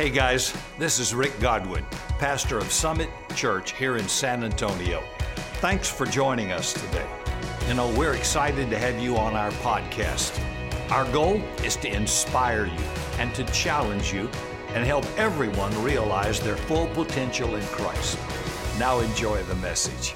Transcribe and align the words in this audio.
Hey 0.00 0.08
guys, 0.08 0.54
this 0.78 0.98
is 0.98 1.14
Rick 1.14 1.38
Godwin, 1.40 1.84
pastor 2.18 2.56
of 2.56 2.72
Summit 2.72 3.10
Church 3.34 3.72
here 3.72 3.98
in 3.98 4.08
San 4.08 4.44
Antonio. 4.44 5.02
Thanks 5.60 5.90
for 5.90 6.06
joining 6.06 6.52
us 6.52 6.72
today. 6.72 7.06
You 7.68 7.74
know, 7.74 7.92
we're 7.98 8.14
excited 8.14 8.70
to 8.70 8.78
have 8.78 8.98
you 8.98 9.18
on 9.18 9.34
our 9.34 9.50
podcast. 9.50 10.40
Our 10.90 11.04
goal 11.12 11.42
is 11.62 11.76
to 11.76 11.94
inspire 11.94 12.64
you 12.64 12.84
and 13.18 13.34
to 13.34 13.44
challenge 13.52 14.10
you 14.10 14.30
and 14.68 14.86
help 14.86 15.04
everyone 15.18 15.70
realize 15.84 16.40
their 16.40 16.56
full 16.56 16.86
potential 16.94 17.56
in 17.56 17.66
Christ. 17.66 18.18
Now 18.78 19.00
enjoy 19.00 19.42
the 19.42 19.56
message. 19.56 20.14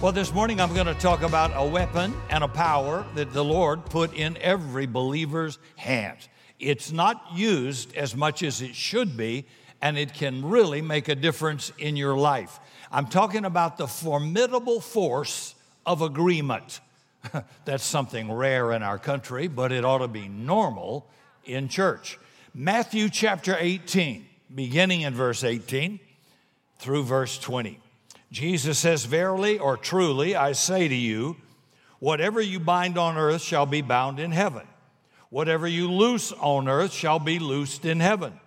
Well, 0.00 0.12
this 0.12 0.32
morning 0.32 0.62
I'm 0.62 0.72
going 0.72 0.86
to 0.86 0.94
talk 0.94 1.20
about 1.20 1.50
a 1.54 1.68
weapon 1.68 2.14
and 2.30 2.42
a 2.42 2.48
power 2.48 3.04
that 3.16 3.34
the 3.34 3.44
Lord 3.44 3.84
put 3.84 4.14
in 4.14 4.38
every 4.38 4.86
believer's 4.86 5.58
hands. 5.76 6.30
It's 6.58 6.90
not 6.90 7.22
used 7.34 7.96
as 7.96 8.16
much 8.16 8.42
as 8.42 8.60
it 8.62 8.74
should 8.74 9.16
be, 9.16 9.46
and 9.80 9.96
it 9.96 10.14
can 10.14 10.44
really 10.44 10.82
make 10.82 11.08
a 11.08 11.14
difference 11.14 11.72
in 11.78 11.96
your 11.96 12.16
life. 12.16 12.58
I'm 12.90 13.06
talking 13.06 13.44
about 13.44 13.76
the 13.76 13.86
formidable 13.86 14.80
force 14.80 15.54
of 15.86 16.02
agreement. 16.02 16.80
That's 17.64 17.84
something 17.84 18.32
rare 18.32 18.72
in 18.72 18.82
our 18.82 18.98
country, 18.98 19.46
but 19.46 19.72
it 19.72 19.84
ought 19.84 19.98
to 19.98 20.08
be 20.08 20.28
normal 20.28 21.06
in 21.44 21.68
church. 21.68 22.18
Matthew 22.54 23.08
chapter 23.08 23.56
18, 23.58 24.26
beginning 24.54 25.02
in 25.02 25.14
verse 25.14 25.44
18 25.44 26.00
through 26.78 27.04
verse 27.04 27.38
20. 27.38 27.78
Jesus 28.32 28.78
says, 28.78 29.04
Verily 29.04 29.58
or 29.58 29.76
truly, 29.76 30.34
I 30.34 30.52
say 30.52 30.88
to 30.88 30.94
you, 30.94 31.36
whatever 31.98 32.40
you 32.40 32.60
bind 32.60 32.98
on 32.98 33.16
earth 33.16 33.42
shall 33.42 33.66
be 33.66 33.80
bound 33.80 34.18
in 34.18 34.32
heaven. 34.32 34.66
Whatever 35.30 35.66
you 35.66 35.90
loose 35.90 36.32
on 36.32 36.68
earth 36.68 36.92
shall 36.92 37.18
be 37.18 37.38
loosed 37.38 37.84
in 37.84 38.00
heaven. 38.00 38.40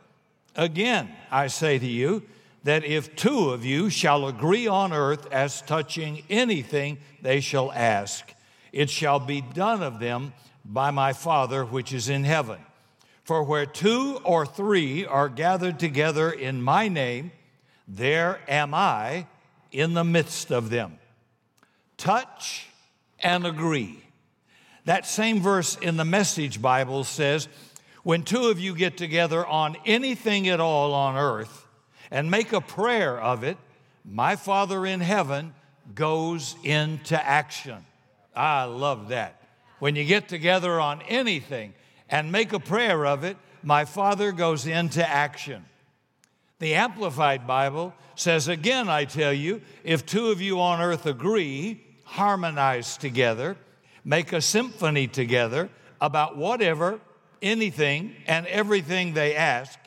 Again, 0.56 1.10
I 1.30 1.48
say 1.48 1.80
to 1.80 1.88
you, 1.88 2.24
that 2.64 2.84
if 2.84 3.16
two 3.16 3.50
of 3.50 3.66
you 3.66 3.90
shall 3.90 4.28
agree 4.28 4.68
on 4.68 4.94
earth 4.94 5.32
as 5.32 5.62
touching 5.62 6.24
anything 6.30 7.00
they 7.22 7.40
shall 7.40 7.72
ask, 7.72 8.34
it 8.72 8.90
shall 8.90 9.20
be 9.20 9.42
done 9.42 9.82
of 9.82 10.00
them 10.00 10.34
by 10.64 10.92
my 10.92 11.14
Father 11.14 11.66
which 11.66 11.92
is 11.92 12.08
in 12.08 12.24
heaven. 12.24 12.60
For 13.24 13.44
where 13.44 13.66
two 13.66 14.20
or 14.24 14.46
three 14.46 15.06
are 15.06 15.30
gathered 15.30 15.80
together 15.80 16.32
in 16.32 16.62
my 16.62 16.88
name, 16.88 17.32
there 17.88 18.40
am 18.48 18.74
I 18.74 19.28
in 19.72 19.94
the 19.94 20.04
midst 20.04 20.52
of 20.52 20.70
them. 20.70 20.98
Touch 21.98 22.68
and 23.20 23.46
agree. 23.46 24.04
That 24.86 25.06
same 25.06 25.42
verse 25.42 25.78
in 25.78 25.98
the 25.98 26.06
Message 26.06 26.62
Bible 26.62 27.04
says, 27.04 27.48
When 28.04 28.24
two 28.24 28.50
of 28.50 28.60
you 28.60 28.76
get 28.76 28.98
together 28.98 29.46
on 29.46 29.78
anything 29.86 30.48
at 30.48 30.60
all 30.60 30.94
on 30.94 31.16
earth 31.16 31.66
and 32.10 32.32
make 32.32 32.52
a 32.52 32.62
prayer 32.62 33.20
of 33.20 33.44
it, 33.44 33.58
my 34.04 34.36
Father 34.36 34.86
in 34.86 35.00
heaven 35.00 35.54
goes 35.94 36.56
into 36.64 37.24
action. 37.24 37.86
I 38.36 38.64
love 38.64 39.10
that. 39.10 39.42
When 39.80 39.96
you 39.96 40.06
get 40.06 40.28
together 40.28 40.80
on 40.80 41.02
anything 41.04 41.74
and 42.10 42.32
make 42.32 42.54
a 42.54 42.60
prayer 42.60 43.06
of 43.06 43.24
it, 43.24 43.38
my 43.64 43.86
Father 43.86 44.32
goes 44.32 44.66
into 44.66 45.08
action. 45.08 45.66
The 46.60 46.76
Amplified 46.76 47.46
Bible 47.46 47.94
says, 48.16 48.48
Again, 48.48 48.90
I 48.90 49.06
tell 49.06 49.34
you, 49.34 49.62
if 49.84 50.06
two 50.06 50.28
of 50.28 50.42
you 50.42 50.60
on 50.60 50.82
earth 50.82 51.06
agree, 51.06 51.84
harmonize 52.04 52.98
together, 52.98 53.58
make 54.04 54.34
a 54.34 54.42
symphony 54.42 55.08
together 55.08 55.70
about 56.00 56.38
whatever, 56.38 57.00
anything, 57.42 58.16
and 58.28 58.48
everything 58.48 59.14
they 59.14 59.36
ask, 59.36 59.78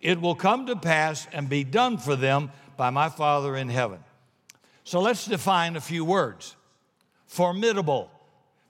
it 0.00 0.20
will 0.20 0.34
come 0.34 0.66
to 0.66 0.76
pass 0.76 1.26
and 1.32 1.48
be 1.48 1.64
done 1.64 1.98
for 1.98 2.16
them 2.16 2.50
by 2.76 2.90
my 2.90 3.08
Father 3.08 3.56
in 3.56 3.68
heaven. 3.68 3.98
So 4.84 5.00
let's 5.00 5.26
define 5.26 5.76
a 5.76 5.80
few 5.80 6.04
words. 6.04 6.56
Formidable. 7.26 8.10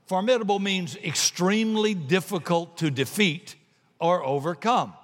Formidable 0.07 0.59
means 0.59 0.97
extremely 0.97 1.95
difficult 1.95 2.79
to 2.79 2.91
defeat 2.91 3.55
or 4.01 4.25
overcome. 4.25 4.95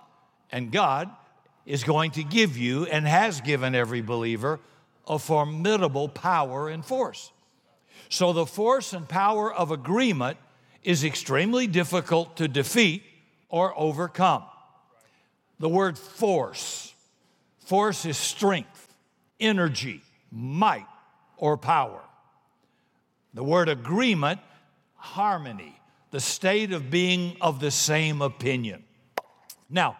And 0.50 0.72
God 0.72 1.10
is 1.66 1.84
going 1.84 2.12
to 2.12 2.24
give 2.24 2.56
you 2.56 2.86
and 2.86 3.06
has 3.06 3.40
given 3.40 3.74
every 3.74 4.00
believer 4.00 4.60
a 5.06 5.18
formidable 5.18 6.08
power 6.08 6.68
and 6.68 6.84
force. 6.84 7.30
So, 8.08 8.32
the 8.32 8.46
force 8.46 8.92
and 8.92 9.08
power 9.08 9.52
of 9.52 9.70
agreement 9.70 10.38
is 10.82 11.04
extremely 11.04 11.66
difficult 11.66 12.36
to 12.36 12.48
defeat 12.48 13.02
or 13.48 13.72
overcome. 13.78 14.44
The 15.58 15.68
word 15.68 15.98
force, 15.98 16.94
force 17.58 18.04
is 18.04 18.16
strength, 18.16 18.94
energy, 19.40 20.02
might, 20.30 20.86
or 21.36 21.56
power. 21.56 22.00
The 23.32 23.44
word 23.44 23.68
agreement, 23.68 24.40
harmony, 24.96 25.80
the 26.10 26.20
state 26.20 26.72
of 26.72 26.90
being 26.90 27.36
of 27.40 27.60
the 27.60 27.70
same 27.70 28.22
opinion. 28.22 28.84
Now, 29.70 29.96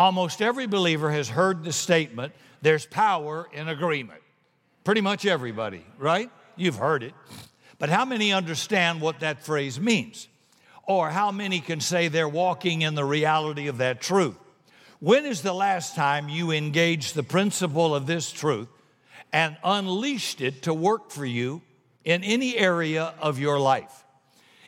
Almost 0.00 0.40
every 0.40 0.66
believer 0.66 1.10
has 1.10 1.28
heard 1.28 1.62
the 1.62 1.74
statement, 1.74 2.32
there's 2.62 2.86
power 2.86 3.46
in 3.52 3.68
agreement. 3.68 4.22
Pretty 4.82 5.02
much 5.02 5.26
everybody, 5.26 5.84
right? 5.98 6.30
You've 6.56 6.76
heard 6.76 7.02
it. 7.02 7.14
But 7.78 7.88
how 7.88 8.04
many 8.04 8.32
understand 8.32 9.00
what 9.00 9.20
that 9.20 9.42
phrase 9.42 9.80
means? 9.80 10.28
Or 10.86 11.10
how 11.10 11.30
many 11.30 11.60
can 11.60 11.80
say 11.80 12.08
they're 12.08 12.28
walking 12.28 12.82
in 12.82 12.94
the 12.94 13.04
reality 13.04 13.68
of 13.68 13.78
that 13.78 14.00
truth? 14.00 14.36
When 14.98 15.24
is 15.24 15.40
the 15.40 15.54
last 15.54 15.94
time 15.94 16.28
you 16.28 16.50
engaged 16.50 17.14
the 17.14 17.22
principle 17.22 17.94
of 17.94 18.06
this 18.06 18.30
truth 18.30 18.68
and 19.32 19.56
unleashed 19.64 20.40
it 20.40 20.62
to 20.64 20.74
work 20.74 21.10
for 21.10 21.24
you 21.24 21.62
in 22.04 22.22
any 22.22 22.56
area 22.56 23.14
of 23.20 23.38
your 23.38 23.58
life? 23.58 24.04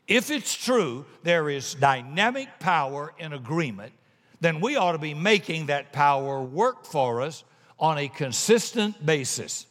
If 0.08 0.30
it's 0.30 0.54
true, 0.54 1.04
there 1.22 1.50
is 1.50 1.74
dynamic 1.74 2.48
power 2.60 3.12
in 3.18 3.32
agreement, 3.32 3.92
then 4.40 4.60
we 4.60 4.76
ought 4.76 4.92
to 4.92 4.98
be 4.98 5.14
making 5.14 5.66
that 5.66 5.92
power 5.92 6.42
work 6.42 6.86
for 6.86 7.20
us 7.20 7.44
on 7.78 7.98
a 7.98 8.08
consistent 8.08 9.04
basis. 9.04 9.66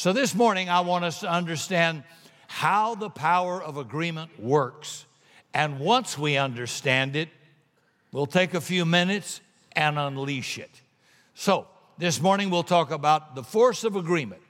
So 0.00 0.14
this 0.14 0.34
morning, 0.34 0.70
I 0.70 0.80
want 0.80 1.04
us 1.04 1.20
to 1.20 1.30
understand 1.30 2.04
how 2.46 2.94
the 2.94 3.10
power 3.10 3.62
of 3.62 3.76
agreement 3.76 4.30
works. 4.40 5.04
And 5.52 5.78
once 5.78 6.16
we 6.16 6.38
understand 6.38 7.16
it, 7.16 7.28
we'll 8.10 8.24
take 8.24 8.54
a 8.54 8.62
few 8.62 8.86
minutes 8.86 9.42
and 9.72 9.98
unleash 9.98 10.58
it. 10.58 10.70
So, 11.34 11.66
this 11.98 12.18
morning 12.18 12.48
we'll 12.48 12.62
talk 12.62 12.90
about 12.90 13.34
the 13.34 13.42
force 13.42 13.84
of 13.84 13.94
agreement. 13.94 14.40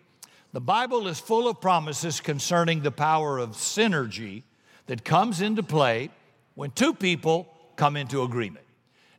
The 0.52 0.60
Bible 0.60 1.08
is 1.08 1.18
full 1.18 1.48
of 1.48 1.60
promises 1.60 2.20
concerning 2.20 2.82
the 2.82 2.92
power 2.92 3.38
of 3.38 3.56
synergy 3.56 4.44
that 4.86 5.04
comes 5.04 5.40
into 5.40 5.64
play 5.64 6.10
when 6.54 6.70
two 6.70 6.94
people 6.94 7.52
come 7.74 7.96
into 7.96 8.22
agreement. 8.22 8.66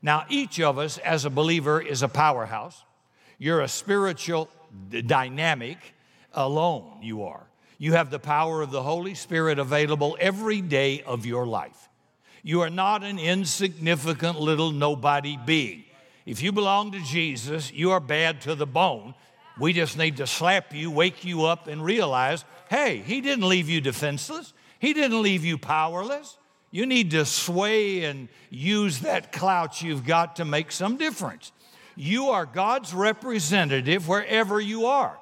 Now, 0.02 0.26
each 0.30 0.62
of 0.62 0.78
us 0.78 0.98
as 1.00 1.26
a 1.26 1.30
believer 1.30 1.82
is 1.82 2.04
a 2.04 2.08
powerhouse. 2.08 2.86
You're 3.38 3.60
a 3.60 3.68
spiritual 3.68 4.50
dynamic 4.90 5.78
alone, 6.34 7.00
you 7.02 7.24
are. 7.24 7.48
You 7.78 7.94
have 7.94 8.12
the 8.12 8.20
power 8.20 8.62
of 8.62 8.72
the 8.72 8.84
Holy 8.84 9.16
Spirit 9.16 9.58
available 9.58 10.18
every 10.20 10.62
day 10.62 11.02
of 11.02 11.26
your 11.26 11.48
life. 11.48 11.90
You 12.44 12.62
are 12.62 12.70
not 12.70 13.04
an 13.04 13.20
insignificant 13.20 14.40
little 14.40 14.72
nobody 14.72 15.38
being. 15.46 15.84
If 16.26 16.42
you 16.42 16.52
belong 16.52 16.92
to 16.92 17.00
Jesus, 17.00 17.72
you 17.74 17.92
are 17.92 18.00
bad 18.00 18.42
to 18.42 18.56
the 18.56 18.68
bone. 18.68 19.16
We 19.60 19.74
just 19.74 19.98
need 19.98 20.18
to 20.18 20.28
slap 20.28 20.74
you, 20.74 20.90
wake 20.92 21.26
you 21.26 21.46
up, 21.46 21.68
and 21.68 21.84
realize 21.84 22.46
hey, 22.70 23.04
He 23.06 23.20
didn't 23.20 23.48
leave 23.50 23.68
you 23.68 23.82
defenseless, 23.82 24.54
He 24.80 24.94
didn't 24.94 25.22
leave 25.22 25.44
you 25.44 25.58
powerless. 25.58 26.38
You 26.74 26.86
need 26.86 27.12
to 27.12 27.26
sway 27.26 28.06
and 28.06 28.30
use 28.50 29.00
that 29.02 29.34
clout 29.34 29.82
you've 29.82 30.06
got 30.06 30.38
to 30.38 30.46
make 30.46 30.72
some 30.72 30.96
difference. 30.96 31.52
You 31.98 32.30
are 32.30 32.46
God's 32.46 32.94
representative 32.94 34.08
wherever 34.08 34.62
you 34.62 34.86
are. 34.86 35.18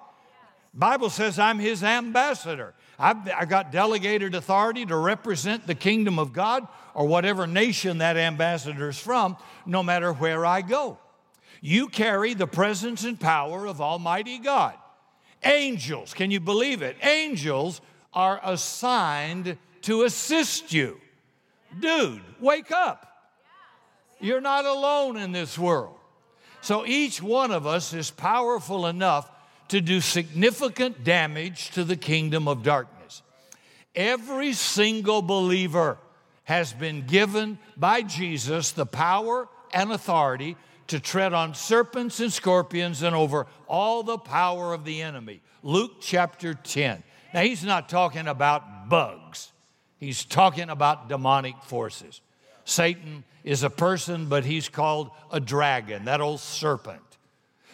Bible 0.74 1.10
says 1.10 1.40
I'm 1.40 1.60
his 1.60 1.84
ambassador. 1.84 2.74
I've, 2.98 3.28
I 3.30 3.46
got 3.46 3.72
delegated 3.72 4.36
authority 4.36 4.86
to 4.86 4.96
represent 4.96 5.66
the 5.66 5.76
kingdom 5.76 6.20
of 6.20 6.34
God 6.34 6.68
or 6.94 7.08
whatever 7.08 7.48
nation 7.48 8.00
that 8.00 8.18
ambassador 8.18 8.90
is 8.90 9.00
from, 9.00 9.38
no 9.66 9.82
matter 9.82 10.14
where 10.14 10.46
I 10.46 10.62
go. 10.62 10.98
You 11.62 11.88
carry 11.88 12.34
the 12.34 12.48
presence 12.48 13.04
and 13.04 13.20
power 13.20 13.66
of 13.66 13.82
Almighty 13.82 14.38
God. 14.38 14.76
Angels, 15.44 16.14
can 16.14 16.32
you 16.32 16.40
believe 16.40 16.82
it? 16.82 16.98
Angels 17.02 17.82
are 18.14 18.40
assigned 18.44 19.58
to 19.84 20.04
assist 20.04 20.74
you. 20.74 21.00
Dude, 21.80 22.22
wake 22.40 22.72
up. 22.72 23.06
You're 24.20 24.42
not 24.42 24.66
alone 24.66 25.18
in 25.18 25.32
this 25.32 25.58
world. 25.58 25.96
So 26.62 26.86
each 26.86 27.22
one 27.22 27.52
of 27.52 27.66
us 27.66 27.94
is 27.94 28.12
powerful 28.12 28.88
enough 28.88 29.32
to 29.70 29.82
do 29.82 30.02
significant 30.02 31.04
damage 31.04 31.72
to 31.72 31.84
the 31.84 31.96
kingdom 31.96 32.48
of 32.48 32.64
darkness. 32.64 33.22
Every 33.96 34.54
single 34.54 35.22
believer 35.22 35.98
has 36.44 36.74
been 36.74 37.06
given 37.06 37.60
by 37.78 38.02
Jesus 38.02 38.72
the 38.72 38.86
power 38.86 39.48
and 39.74 39.92
authority 39.92 40.58
to 40.88 41.00
tread 41.00 41.34
on 41.34 41.54
serpents 41.54 42.20
and 42.20 42.34
scorpions 42.34 43.04
and 43.04 43.16
over 43.16 43.46
all 43.68 44.02
the 44.02 44.18
power 44.18 44.74
of 44.74 44.86
the 44.86 45.02
enemy. 45.02 45.42
Luke 45.62 45.98
chapter 46.02 46.56
10. 46.56 47.04
Now, 47.34 47.42
he's 47.42 47.64
not 47.64 47.90
talking 47.90 48.28
about 48.28 48.90
bugs, 48.90 49.52
he's 50.00 50.26
talking 50.26 50.70
about 50.70 51.10
demonic 51.10 51.62
forces. 51.64 52.22
Satan 52.66 53.24
is 53.44 53.64
a 53.64 53.70
person, 53.70 54.26
but 54.28 54.46
he's 54.46 54.70
called 54.70 55.12
a 55.32 55.40
dragon, 55.40 56.06
that 56.06 56.22
old 56.22 56.40
serpent. 56.40 57.02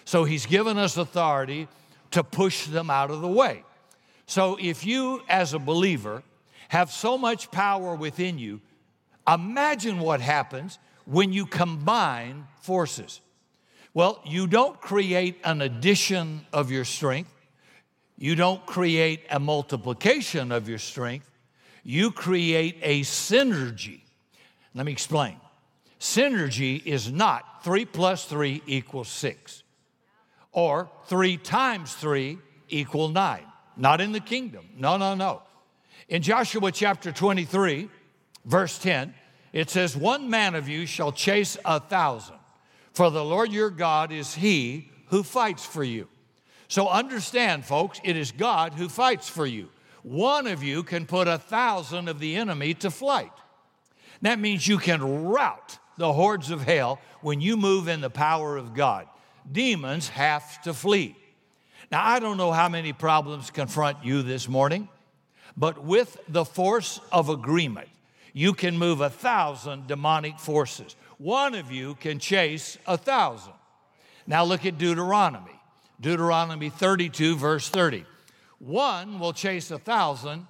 So 0.04 0.24
he's 0.24 0.46
given 0.46 0.78
us 0.78 0.98
authority 0.98 1.68
to 2.12 2.24
push 2.24 2.66
them 2.66 2.90
out 2.90 3.12
of 3.12 3.22
the 3.22 3.28
way. 3.28 3.64
So 4.26 4.58
if 4.60 4.86
you, 4.86 5.22
as 5.30 5.54
a 5.54 5.60
believer, 5.60 6.24
have 6.70 6.92
so 6.92 7.18
much 7.18 7.52
power 7.52 7.96
within 7.96 8.40
you, 8.40 8.62
imagine 9.28 10.00
what 10.00 10.22
happens 10.22 10.80
when 11.06 11.32
you 11.32 11.46
combine 11.46 12.48
forces. 12.62 13.22
Well, 13.94 14.20
you 14.26 14.48
don't 14.48 14.80
create 14.82 15.40
an 15.44 15.62
addition 15.62 16.46
of 16.52 16.72
your 16.72 16.86
strength, 16.86 17.32
you 18.18 18.36
don't 18.36 18.66
create 18.66 19.22
a 19.30 19.40
multiplication 19.40 20.52
of 20.52 20.68
your 20.68 20.80
strength, 20.80 21.30
you 21.84 22.12
create 22.12 22.78
a 22.82 23.02
synergy. 23.02 24.02
Let 24.74 24.86
me 24.86 24.92
explain. 24.92 25.40
Synergy 26.00 26.86
is 26.86 27.12
not 27.12 27.64
3 27.64 27.86
plus 27.86 28.26
3 28.26 28.64
equals 28.68 29.08
6 29.08 29.64
or 30.56 30.90
3 31.08 31.38
times 31.38 31.94
3 31.94 32.40
equal 32.70 33.10
9. 33.10 33.42
Not 33.78 34.00
in 34.00 34.14
the 34.14 34.22
kingdom. 34.22 34.70
No, 34.78 34.96
no, 34.96 35.14
no. 35.14 35.44
In 36.08 36.22
Joshua 36.22 36.72
chapter 36.72 37.12
23, 37.12 37.90
verse 38.46 38.80
10, 38.80 39.14
it 39.52 39.70
says, 39.70 39.98
One 39.98 40.30
man 40.30 40.56
of 40.56 40.70
you 40.70 40.86
shall 40.86 41.12
chase 41.12 41.58
a 41.66 41.82
thousand, 41.82 42.38
for 42.94 43.12
the 43.12 43.24
Lord 43.24 43.52
your 43.52 43.70
God 43.70 44.14
is 44.14 44.36
he 44.36 44.90
who 45.08 45.24
fights 45.24 45.66
for 45.66 45.84
you. 45.84 46.08
So 46.70 46.88
understand, 46.88 47.66
folks, 47.66 48.00
it 48.04 48.16
is 48.16 48.32
God 48.32 48.74
who 48.74 48.88
fights 48.88 49.28
for 49.28 49.46
you. 49.46 49.70
One 50.04 50.48
of 50.48 50.64
you 50.64 50.84
can 50.84 51.06
put 51.06 51.28
a 51.28 51.38
thousand 51.38 52.08
of 52.08 52.20
the 52.20 52.38
enemy 52.38 52.76
to 52.76 52.90
flight. 52.90 53.32
That 54.22 54.40
means 54.40 54.68
you 54.68 54.78
can 54.78 55.26
rout 55.26 55.80
the 55.98 56.14
hordes 56.14 56.50
of 56.50 56.62
hell 56.62 57.02
when 57.22 57.42
you 57.42 57.58
move 57.58 57.90
in 57.90 58.00
the 58.00 58.10
power 58.10 58.56
of 58.56 58.74
God. 58.74 59.08
Demons 59.52 60.10
have 60.10 60.62
to 60.64 60.74
flee. 60.74 61.16
Now, 61.92 62.06
I 62.06 62.20
don't 62.20 62.38
know 62.38 62.52
how 62.52 62.68
many 62.68 62.94
problems 62.94 63.52
confront 63.52 64.04
you 64.04 64.22
this 64.24 64.50
morning, 64.50 64.90
but 65.56 65.84
with 65.84 66.18
the 66.28 66.46
force 66.46 67.00
of 67.12 67.30
agreement, 67.30 67.90
you 68.34 68.54
can 68.54 68.78
move 68.78 69.02
a 69.02 69.10
thousand 69.10 69.88
demonic 69.88 70.40
forces. 70.40 70.96
One 71.18 71.56
of 71.56 71.72
you 71.72 71.96
can 71.96 72.20
chase 72.20 72.78
a 72.86 72.98
thousand. 72.98 73.54
Now, 74.28 74.44
look 74.44 74.66
at 74.66 74.78
Deuteronomy. 74.78 75.52
Deuteronomy 76.02 76.70
32, 76.70 77.38
verse 77.38 77.70
30. 77.70 78.06
One 78.60 79.20
will 79.20 79.34
chase 79.34 79.72
a 79.72 79.78
thousand, 79.80 80.48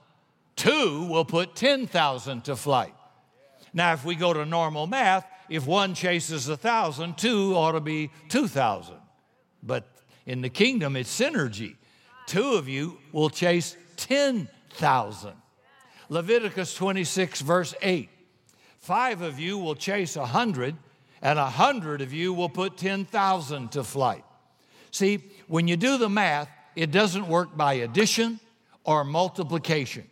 two 0.56 1.06
will 1.08 1.26
put 1.26 1.56
10,000 1.56 2.46
to 2.46 2.56
flight. 2.56 2.94
Now, 3.74 3.94
if 3.94 4.06
we 4.06 4.16
go 4.16 4.34
to 4.34 4.46
normal 4.46 4.88
math, 4.88 5.28
if 5.50 5.66
one 5.68 5.94
chases 5.94 6.48
a 6.50 6.58
thousand, 6.58 7.18
two 7.18 7.56
ought 7.56 7.74
to 7.74 7.80
be 7.80 8.12
2,000. 8.30 8.96
But 9.62 9.86
in 10.26 10.42
the 10.42 10.50
kingdom, 10.50 10.96
it's 10.96 11.20
synergy. 11.20 11.76
Two 12.28 12.54
of 12.54 12.68
you 12.68 12.98
will 13.12 13.30
chase 13.30 13.76
10,000. 13.98 15.34
Leviticus 16.10 16.76
26, 16.76 17.42
verse 17.42 17.74
8. 17.82 18.10
Five 18.80 19.22
of 19.22 19.40
you 19.40 19.58
will 19.58 19.76
chase 19.76 20.16
a 20.16 20.26
hundred, 20.26 20.76
and 21.22 21.40
a 21.40 21.50
hundred 21.50 22.02
of 22.02 22.14
you 22.14 22.34
will 22.34 22.50
put 22.50 22.78
10,000 22.78 23.72
to 23.72 23.84
flight. 23.84 24.24
See, 24.92 25.24
when 25.48 25.68
you 25.68 25.76
do 25.76 25.98
the 25.98 26.10
math, 26.10 26.50
it 26.76 26.92
doesn't 26.92 27.28
work 27.28 27.56
by 27.58 27.74
addition 27.74 28.40
or 28.84 29.04
multiplication. 29.04 30.08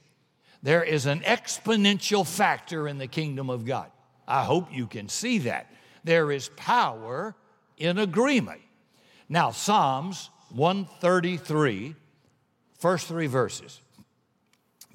There 0.64 0.84
is 0.84 1.06
an 1.06 1.20
exponential 1.22 2.26
factor 2.26 2.88
in 2.88 2.98
the 2.98 3.08
kingdom 3.08 3.50
of 3.50 3.66
God. 3.66 3.92
I 4.28 4.44
hope 4.44 4.74
you 4.74 4.88
can 4.88 5.10
see 5.10 5.40
that. 5.40 5.72
There 6.04 6.32
is 6.32 6.50
power 6.56 7.36
in 7.78 7.98
agreement. 7.98 8.62
Now, 9.30 9.52
Psalms 9.52 10.30
133, 10.52 11.96
first 12.78 13.08
three 13.08 13.28
verses. 13.28 13.82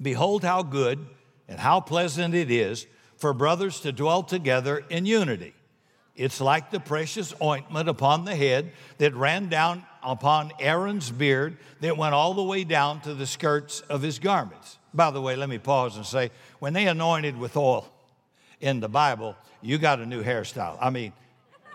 Behold, 0.01 0.43
how 0.43 0.63
good 0.63 1.05
and 1.47 1.59
how 1.59 1.81
pleasant 1.81 2.33
it 2.33 2.49
is 2.49 2.87
for 3.17 3.33
brothers 3.33 3.81
to 3.81 3.91
dwell 3.91 4.23
together 4.23 4.83
in 4.89 5.05
unity. 5.05 5.53
It's 6.15 6.39
like 6.39 6.71
the 6.71 6.79
precious 6.79 7.33
ointment 7.41 7.89
upon 7.89 8.25
the 8.25 8.35
head 8.35 8.71
that 8.97 9.15
ran 9.15 9.49
down 9.49 9.85
upon 10.03 10.51
Aaron's 10.59 11.11
beard, 11.11 11.57
that 11.81 11.97
went 11.97 12.13
all 12.13 12.33
the 12.33 12.43
way 12.43 12.63
down 12.63 13.01
to 13.01 13.13
the 13.13 13.25
skirts 13.25 13.81
of 13.81 14.01
his 14.01 14.19
garments. 14.19 14.77
By 14.93 15.11
the 15.11 15.21
way, 15.21 15.35
let 15.35 15.49
me 15.49 15.57
pause 15.57 15.97
and 15.97 16.05
say 16.05 16.31
when 16.59 16.73
they 16.73 16.87
anointed 16.87 17.37
with 17.37 17.57
oil 17.57 17.91
in 18.61 18.79
the 18.79 18.89
Bible, 18.89 19.35
you 19.61 19.77
got 19.77 19.99
a 19.99 20.05
new 20.05 20.23
hairstyle. 20.23 20.77
I 20.79 20.89
mean, 20.89 21.13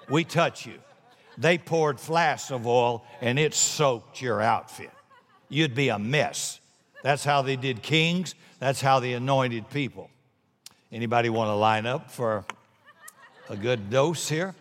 we 0.09 0.25
touch 0.25 0.67
you. 0.67 0.75
They 1.39 1.59
poured 1.59 1.99
flasks 1.99 2.51
of 2.51 2.67
oil 2.67 3.05
and 3.21 3.39
it 3.39 3.55
soaked 3.55 4.21
your 4.23 4.41
outfit. 4.41 4.91
You'd 5.49 5.75
be 5.75 5.89
a 5.89 5.99
mess. 5.99 6.61
That's 7.03 7.25
how 7.25 7.43
they 7.43 7.57
did 7.57 7.83
kings. 7.83 8.35
That's 8.61 8.81
how 8.81 9.01
they 9.01 9.13
anointed 9.13 9.69
people. 9.71 10.11
Anybody 10.93 11.29
want 11.29 11.49
to 11.49 11.55
line 11.55 11.87
up 11.87 12.11
for 12.11 12.45
a 13.49 13.57
good 13.57 13.91
dose 13.91 14.29
here? 14.29 14.55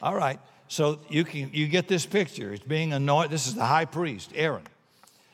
All 0.00 0.14
right. 0.14 0.38
So 0.68 1.00
you 1.08 1.24
can 1.24 1.50
you 1.52 1.66
get 1.66 1.88
this 1.88 2.06
picture. 2.06 2.52
It's 2.52 2.64
being 2.64 2.92
anointed. 2.92 3.32
This 3.32 3.48
is 3.48 3.54
the 3.56 3.64
high 3.64 3.86
priest, 3.86 4.30
Aaron. 4.34 4.62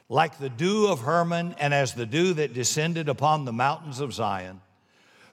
Like 0.08 0.38
the 0.38 0.48
dew 0.48 0.86
of 0.88 1.00
Hermon 1.00 1.54
and 1.58 1.74
as 1.74 1.92
the 1.92 2.06
dew 2.06 2.32
that 2.34 2.54
descended 2.54 3.08
upon 3.08 3.44
the 3.44 3.52
mountains 3.52 4.00
of 4.00 4.14
Zion. 4.14 4.60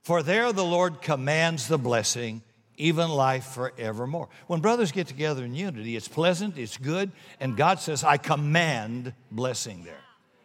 For 0.04 0.22
there 0.22 0.52
the 0.52 0.66
Lord 0.66 1.02
commands 1.02 1.68
the 1.68 1.78
blessing 1.78 2.42
even 2.78 3.10
life 3.10 3.46
forevermore. 3.46 4.28
When 4.48 4.60
brothers 4.60 4.92
get 4.92 5.08
together 5.08 5.46
in 5.46 5.56
unity, 5.56 5.96
it's 5.96 6.08
pleasant, 6.08 6.58
it's 6.58 6.78
good, 6.78 7.12
and 7.40 7.56
God 7.56 7.80
says, 7.80 8.04
I 8.04 8.18
command 8.18 9.14
blessing 9.32 9.84
there. 9.84 10.02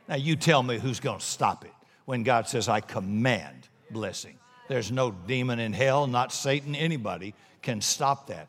Now, 0.08 0.16
you 0.16 0.36
tell 0.36 0.62
me 0.62 0.78
who's 0.78 1.00
going 1.00 1.18
to 1.18 1.24
stop 1.24 1.64
it 1.64 1.72
when 2.04 2.22
God 2.22 2.48
says, 2.48 2.68
I 2.68 2.80
command 2.80 3.68
blessing. 3.90 4.38
There's 4.68 4.92
no 4.92 5.10
demon 5.10 5.58
in 5.58 5.72
hell, 5.72 6.06
not 6.06 6.32
Satan, 6.32 6.74
anybody 6.74 7.34
can 7.62 7.80
stop 7.80 8.28
that. 8.28 8.48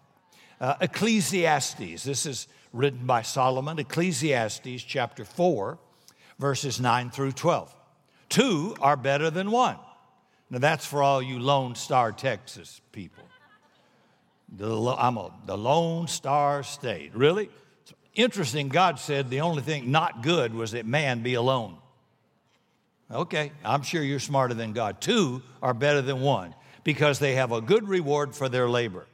Uh, 0.61 0.75
Ecclesiastes, 0.81 2.03
this 2.03 2.25
is 2.25 2.47
written 2.73 3.05
by 3.05 3.21
Solomon, 3.21 3.79
Ecclesiastes 3.79 4.83
chapter 4.83 5.25
4, 5.25 5.79
verses 6.37 6.79
9 6.79 7.09
through 7.09 7.31
12. 7.31 7.73
Two 8.27 8.75
are 8.81 8.97
better 8.97 9.29
than 9.29 9.49
one. 9.49 9.77
Now, 10.49 10.59
that's 10.59 10.85
for 10.85 11.03
all 11.03 11.21
you 11.21 11.39
Lone 11.39 11.75
Star, 11.75 12.11
Texas 12.11 12.81
people. 12.91 13.23
The, 14.51 14.95
I'm 14.97 15.17
a, 15.17 15.31
the 15.45 15.57
Lone 15.57 16.07
Star 16.07 16.63
State. 16.63 17.15
Really? 17.15 17.49
It's 17.83 17.93
interesting, 18.15 18.69
God 18.69 18.99
said 18.99 19.29
the 19.29 19.41
only 19.41 19.61
thing 19.61 19.91
not 19.91 20.23
good 20.23 20.53
was 20.53 20.71
that 20.71 20.85
man 20.85 21.21
be 21.21 21.35
alone. 21.35 21.77
Okay, 23.11 23.51
I'm 23.63 23.81
sure 23.81 24.03
you're 24.03 24.19
smarter 24.19 24.53
than 24.53 24.73
God. 24.73 25.01
Two 25.01 25.41
are 25.61 25.73
better 25.73 26.01
than 26.01 26.21
one 26.21 26.53
because 26.83 27.19
they 27.19 27.35
have 27.35 27.51
a 27.51 27.61
good 27.61 27.87
reward 27.87 28.35
for 28.35 28.49
their 28.49 28.69
labor. 28.69 29.07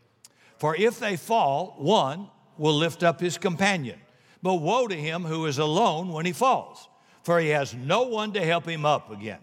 For 0.57 0.75
if 0.75 0.99
they 0.99 1.17
fall, 1.17 1.75
one 1.77 2.29
will 2.57 2.75
lift 2.75 3.03
up 3.03 3.19
his 3.19 3.37
companion. 3.37 3.99
But 4.41 4.55
woe 4.55 4.87
to 4.87 4.95
him 4.95 5.23
who 5.23 5.45
is 5.45 5.57
alone 5.57 6.11
when 6.11 6.25
he 6.25 6.31
falls, 6.31 6.87
for 7.23 7.39
he 7.39 7.49
has 7.49 7.73
no 7.73 8.03
one 8.03 8.33
to 8.33 8.45
help 8.45 8.67
him 8.67 8.85
up 8.85 9.11
again. 9.11 9.39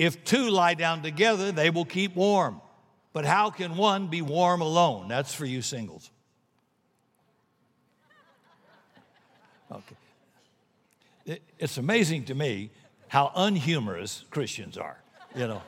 If 0.00 0.24
two 0.24 0.48
lie 0.48 0.72
down 0.72 1.02
together, 1.02 1.52
they 1.52 1.68
will 1.68 1.84
keep 1.84 2.16
warm. 2.16 2.62
But 3.12 3.26
how 3.26 3.50
can 3.50 3.76
one 3.76 4.06
be 4.06 4.22
warm 4.22 4.62
alone? 4.62 5.08
That's 5.08 5.34
for 5.34 5.44
you 5.44 5.60
singles. 5.60 6.10
Okay. 9.70 11.38
it's 11.58 11.76
amazing 11.76 12.24
to 12.24 12.34
me 12.34 12.70
how 13.08 13.30
unhumorous 13.34 14.24
Christians 14.30 14.78
are. 14.78 14.96
You 15.34 15.48
know, 15.48 15.62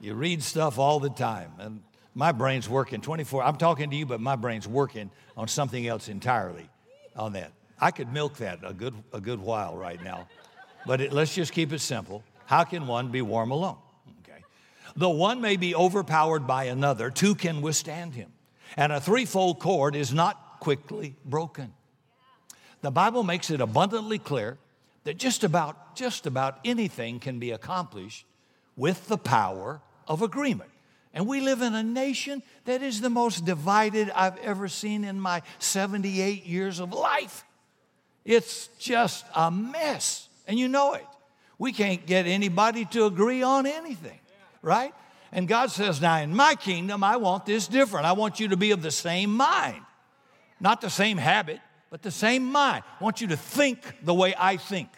you 0.00 0.14
read 0.14 0.42
stuff 0.42 0.76
all 0.76 0.98
the 0.98 1.08
time, 1.08 1.52
and 1.60 1.84
my 2.12 2.32
brain's 2.32 2.68
working 2.68 3.00
24. 3.00 3.44
I'm 3.44 3.56
talking 3.56 3.88
to 3.88 3.94
you, 3.94 4.04
but 4.04 4.20
my 4.20 4.34
brain's 4.34 4.66
working 4.66 5.12
on 5.36 5.46
something 5.46 5.86
else 5.86 6.08
entirely 6.08 6.68
on 7.14 7.34
that. 7.34 7.52
I 7.80 7.92
could 7.92 8.12
milk 8.12 8.38
that 8.38 8.58
a 8.64 8.74
good, 8.74 8.94
a 9.12 9.20
good 9.20 9.38
while 9.38 9.76
right 9.76 10.02
now, 10.02 10.26
but 10.88 11.00
it, 11.00 11.12
let's 11.12 11.32
just 11.32 11.52
keep 11.52 11.72
it 11.72 11.78
simple. 11.78 12.24
How 12.46 12.64
can 12.64 12.86
one 12.86 13.08
be 13.08 13.22
warm 13.22 13.50
alone? 13.50 13.76
Okay. 14.22 14.40
Though 14.96 15.10
one 15.10 15.40
may 15.40 15.56
be 15.56 15.74
overpowered 15.74 16.46
by 16.46 16.64
another, 16.64 17.10
two 17.10 17.34
can 17.34 17.60
withstand 17.60 18.14
him. 18.14 18.32
And 18.76 18.92
a 18.92 19.00
threefold 19.00 19.58
cord 19.58 19.94
is 19.94 20.12
not 20.12 20.60
quickly 20.60 21.14
broken. 21.24 21.72
The 22.82 22.90
Bible 22.90 23.22
makes 23.22 23.50
it 23.50 23.60
abundantly 23.60 24.18
clear 24.18 24.58
that 25.04 25.16
just 25.18 25.44
about, 25.44 25.96
just 25.96 26.26
about 26.26 26.58
anything 26.64 27.20
can 27.20 27.38
be 27.38 27.50
accomplished 27.52 28.26
with 28.76 29.08
the 29.08 29.18
power 29.18 29.80
of 30.06 30.22
agreement. 30.22 30.70
And 31.14 31.26
we 31.26 31.40
live 31.40 31.62
in 31.62 31.74
a 31.74 31.82
nation 31.82 32.42
that 32.66 32.82
is 32.82 33.00
the 33.00 33.08
most 33.08 33.44
divided 33.44 34.10
I've 34.10 34.36
ever 34.38 34.68
seen 34.68 35.02
in 35.02 35.18
my 35.18 35.42
78 35.58 36.44
years 36.44 36.78
of 36.78 36.92
life. 36.92 37.44
It's 38.24 38.66
just 38.78 39.24
a 39.34 39.50
mess, 39.50 40.28
and 40.46 40.58
you 40.58 40.68
know 40.68 40.92
it. 40.92 41.06
We 41.58 41.72
can't 41.72 42.04
get 42.06 42.26
anybody 42.26 42.84
to 42.86 43.06
agree 43.06 43.42
on 43.42 43.66
anything, 43.66 44.18
right? 44.62 44.92
And 45.32 45.48
God 45.48 45.70
says, 45.70 46.00
Now 46.00 46.18
in 46.18 46.34
my 46.34 46.54
kingdom, 46.54 47.02
I 47.02 47.16
want 47.16 47.46
this 47.46 47.66
different. 47.66 48.06
I 48.06 48.12
want 48.12 48.40
you 48.40 48.48
to 48.48 48.56
be 48.56 48.70
of 48.72 48.82
the 48.82 48.90
same 48.90 49.34
mind, 49.34 49.82
not 50.60 50.80
the 50.80 50.90
same 50.90 51.18
habit, 51.18 51.60
but 51.90 52.02
the 52.02 52.10
same 52.10 52.44
mind. 52.44 52.84
I 53.00 53.04
want 53.04 53.20
you 53.20 53.28
to 53.28 53.36
think 53.36 53.80
the 54.02 54.14
way 54.14 54.34
I 54.38 54.56
think. 54.56 54.88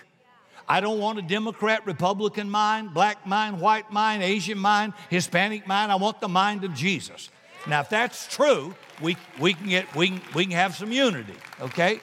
I 0.69 0.81
don't 0.81 0.99
want 0.99 1.19
a 1.19 1.23
Democrat, 1.23 1.87
Republican 1.87 2.50
mind, 2.50 2.93
black 2.93 3.27
mind, 3.27 3.61
white 3.61 3.91
mind, 3.91 4.23
Asian 4.23 4.59
mind, 4.59 4.93
Hispanic 5.09 5.67
mind. 5.67 5.91
I 5.91 5.97
want 5.97 6.21
the 6.21 6.29
mind 6.29 6.65
of 6.65 6.75
Jesus. 6.75 7.31
Now, 7.67 7.81
if 7.81 7.88
that's 7.88 8.27
true, 8.27 8.75
we, 9.00 9.17
we, 9.38 9.55
can, 9.55 9.69
get, 9.69 9.95
we, 9.97 10.09
can, 10.09 10.21
we 10.35 10.45
can 10.45 10.53
have 10.53 10.77
some 10.77 10.93
unity, 10.93 11.35
okay? 11.61 12.00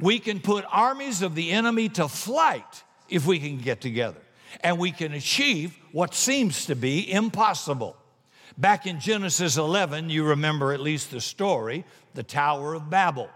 We 0.00 0.18
can 0.18 0.40
put 0.40 0.64
armies 0.70 1.22
of 1.22 1.34
the 1.34 1.50
enemy 1.50 1.88
to 1.90 2.08
flight 2.08 2.82
if 3.08 3.26
we 3.26 3.38
can 3.38 3.58
get 3.58 3.80
together. 3.80 4.20
And 4.60 4.78
we 4.78 4.92
can 4.92 5.12
achieve 5.12 5.76
what 5.92 6.14
seems 6.14 6.66
to 6.66 6.74
be 6.74 7.10
impossible. 7.10 7.96
Back 8.56 8.86
in 8.86 8.98
Genesis 8.98 9.56
11, 9.56 10.10
you 10.10 10.24
remember 10.24 10.72
at 10.72 10.80
least 10.80 11.10
the 11.10 11.20
story, 11.20 11.84
the 12.14 12.22
Tower 12.22 12.74
of 12.74 12.90
Babel 12.90 13.30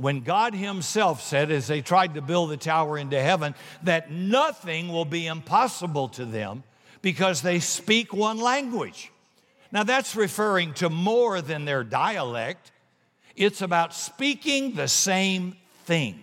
when 0.00 0.20
God 0.20 0.54
Himself 0.54 1.20
said, 1.20 1.50
as 1.50 1.66
they 1.66 1.82
tried 1.82 2.14
to 2.14 2.22
build 2.22 2.50
the 2.50 2.56
tower 2.56 2.96
into 2.96 3.20
heaven, 3.20 3.54
that 3.82 4.10
nothing 4.10 4.88
will 4.88 5.04
be 5.04 5.26
impossible 5.26 6.08
to 6.10 6.24
them 6.24 6.62
because 7.02 7.42
they 7.42 7.60
speak 7.60 8.14
one 8.14 8.38
language. 8.38 9.12
Now, 9.70 9.82
that's 9.82 10.16
referring 10.16 10.74
to 10.74 10.88
more 10.88 11.42
than 11.42 11.64
their 11.64 11.84
dialect, 11.84 12.72
it's 13.36 13.62
about 13.62 13.94
speaking 13.94 14.74
the 14.74 14.88
same 14.88 15.56
thing. 15.84 16.18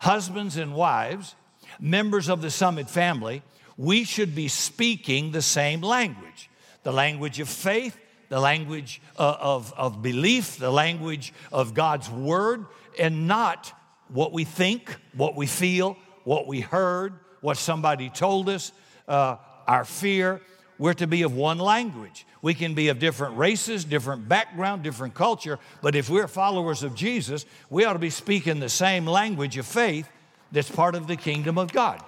Husbands 0.00 0.56
and 0.56 0.72
wives, 0.72 1.34
members 1.80 2.28
of 2.28 2.42
the 2.42 2.50
Summit 2.50 2.88
family, 2.88 3.42
we 3.76 4.04
should 4.04 4.34
be 4.34 4.48
speaking 4.48 5.32
the 5.32 5.42
same 5.42 5.80
language 5.80 6.48
the 6.82 6.92
language 6.92 7.40
of 7.40 7.48
faith, 7.48 7.98
the 8.30 8.40
language 8.40 9.02
of, 9.16 9.34
uh, 9.34 9.38
of, 9.38 9.74
of 9.76 10.02
belief, 10.02 10.56
the 10.56 10.70
language 10.70 11.34
of 11.52 11.74
God's 11.74 12.08
word, 12.08 12.64
and 12.98 13.28
not 13.28 13.70
what 14.08 14.32
we 14.32 14.44
think, 14.44 14.96
what 15.14 15.36
we 15.36 15.46
feel, 15.46 15.98
what 16.24 16.46
we 16.46 16.60
heard, 16.60 17.12
what 17.42 17.58
somebody 17.58 18.08
told 18.08 18.48
us, 18.48 18.72
uh, 19.08 19.36
our 19.66 19.84
fear. 19.84 20.40
We're 20.78 20.94
to 20.94 21.06
be 21.06 21.22
of 21.22 21.34
one 21.34 21.58
language. 21.58 22.26
We 22.40 22.54
can 22.54 22.72
be 22.72 22.88
of 22.88 22.98
different 22.98 23.36
races, 23.36 23.84
different 23.84 24.26
background, 24.26 24.82
different 24.82 25.12
culture, 25.12 25.58
but 25.82 25.94
if 25.94 26.08
we're 26.08 26.28
followers 26.28 26.82
of 26.82 26.94
Jesus, 26.94 27.44
we 27.68 27.84
ought 27.84 27.92
to 27.92 27.98
be 27.98 28.08
speaking 28.08 28.60
the 28.60 28.70
same 28.70 29.04
language 29.04 29.58
of 29.58 29.66
faith 29.66 30.08
that's 30.52 30.70
part 30.70 30.94
of 30.94 31.06
the 31.06 31.16
kingdom 31.16 31.58
of 31.58 31.72
God. 31.72 32.02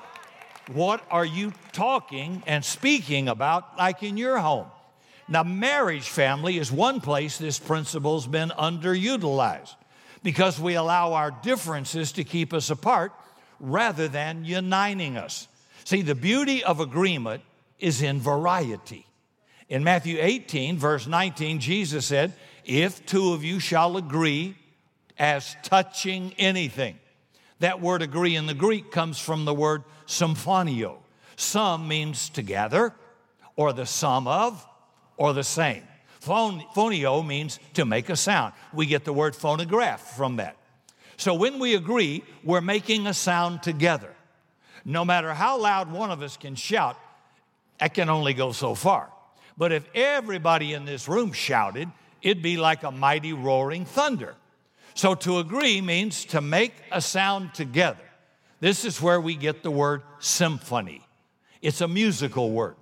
What 0.73 1.03
are 1.11 1.25
you 1.25 1.53
talking 1.73 2.43
and 2.47 2.65
speaking 2.65 3.29
about, 3.29 3.77
like 3.77 4.03
in 4.03 4.17
your 4.17 4.39
home? 4.39 4.67
Now, 5.29 5.43
marriage 5.43 6.09
family 6.09 6.59
is 6.59 6.71
one 6.71 7.01
place 7.01 7.39
this 7.39 7.59
principle's 7.59 8.27
been 8.27 8.51
underutilized 8.51 9.75
because 10.23 10.61
we 10.61 10.75
allow 10.75 11.15
our 11.15 11.31
differences 11.31 12.13
to 12.13 12.25
keep 12.25 12.53
us 12.53 12.71
apart 12.71 13.13
rather 13.59 14.09
than 14.09 14.45
uniting 14.45 15.17
us. 15.17 15.49
See, 15.85 16.03
the 16.03 16.15
beauty 16.15 16.63
of 16.63 16.81
agreement 16.81 17.43
is 17.79 18.03
in 18.03 18.21
variety. 18.21 19.07
In 19.69 19.83
Matthew 19.83 20.19
18, 20.21 20.79
verse 20.79 21.07
19, 21.07 21.59
Jesus 21.59 22.07
said, 22.07 22.35
If 22.65 23.05
two 23.07 23.33
of 23.33 23.43
you 23.43 23.59
shall 23.59 23.97
agree 23.97 24.57
as 25.19 25.57
touching 25.63 26.35
anything. 26.39 26.99
That 27.63 27.81
word 27.81 28.03
agree 28.03 28.35
in 28.35 28.47
the 28.47 28.55
Greek 28.55 28.91
comes 28.91 29.21
from 29.21 29.45
the 29.45 29.55
word 29.55 29.85
symphonio. 30.09 30.97
Some 31.37 31.87
means 31.87 32.29
together, 32.29 32.93
or 33.55 33.73
the 33.73 33.87
sum 33.87 34.27
of, 34.27 34.67
or 35.17 35.33
the 35.33 35.45
same. 35.45 35.85
Phonio 36.19 37.23
means 37.23 37.61
to 37.75 37.85
make 37.85 38.09
a 38.09 38.17
sound. 38.17 38.53
We 38.75 38.87
get 38.87 39.05
the 39.05 39.13
word 39.13 39.37
phonograph 39.37 40.17
from 40.17 40.37
that. 40.39 40.57
So 41.17 41.35
when 41.35 41.61
we 41.61 41.77
agree, 41.77 42.25
we're 42.43 42.61
making 42.61 43.07
a 43.07 43.15
sound 43.15 43.63
together. 43.63 44.13
No 44.85 45.05
matter 45.05 45.33
how 45.33 45.57
loud 45.57 45.93
one 45.93 46.11
of 46.11 46.21
us 46.21 46.37
can 46.37 46.57
shout, 46.57 46.99
that 47.79 47.95
can 47.95 48.09
only 48.09 48.35
go 48.35 48.51
so 48.51 48.75
far. 48.75 49.09
But 49.57 49.71
if 49.71 49.89
everybody 49.95 50.73
in 50.73 50.85
this 50.85 51.07
room 51.07 51.31
shouted, 51.31 51.89
it'd 52.23 52.43
be 52.43 52.57
like 52.57 52.83
a 52.83 52.91
mighty 52.91 53.33
roaring 53.33 53.85
thunder. 53.85 54.35
So 54.95 55.15
to 55.15 55.39
agree 55.39 55.81
means 55.81 56.25
to 56.27 56.41
make 56.41 56.75
a 56.91 57.01
sound 57.01 57.55
together. 57.55 58.05
This 58.61 58.85
is 58.85 59.01
where 59.01 59.21
we 59.21 59.35
get 59.35 59.63
the 59.63 59.71
word 59.71 60.03
symphony. 60.19 61.03
It's 61.61 61.81
a 61.81 61.89
musical 61.89 62.51
word. 62.51 62.77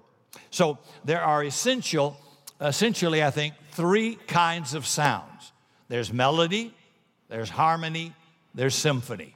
So 0.50 0.78
there 1.04 1.22
are 1.22 1.44
essential 1.44 2.16
essentially, 2.60 3.22
I 3.24 3.30
think, 3.30 3.54
three 3.72 4.16
kinds 4.26 4.74
of 4.74 4.86
sounds 4.86 5.52
there's 5.88 6.12
melody, 6.12 6.72
there's 7.28 7.50
harmony, 7.50 8.14
there's 8.54 8.76
symphony. 8.76 9.34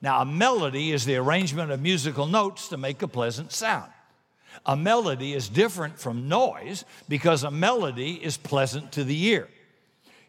Now, 0.00 0.22
a 0.22 0.24
melody 0.24 0.92
is 0.92 1.04
the 1.04 1.16
arrangement 1.16 1.70
of 1.70 1.82
musical 1.82 2.26
notes 2.26 2.68
to 2.68 2.78
make 2.78 3.02
a 3.02 3.08
pleasant 3.08 3.52
sound. 3.52 3.90
A 4.64 4.76
melody 4.76 5.34
is 5.34 5.48
different 5.50 5.98
from 5.98 6.26
noise 6.26 6.86
because 7.06 7.44
a 7.44 7.50
melody 7.50 8.12
is 8.14 8.38
pleasant 8.38 8.92
to 8.92 9.04
the 9.04 9.26
ear. 9.26 9.48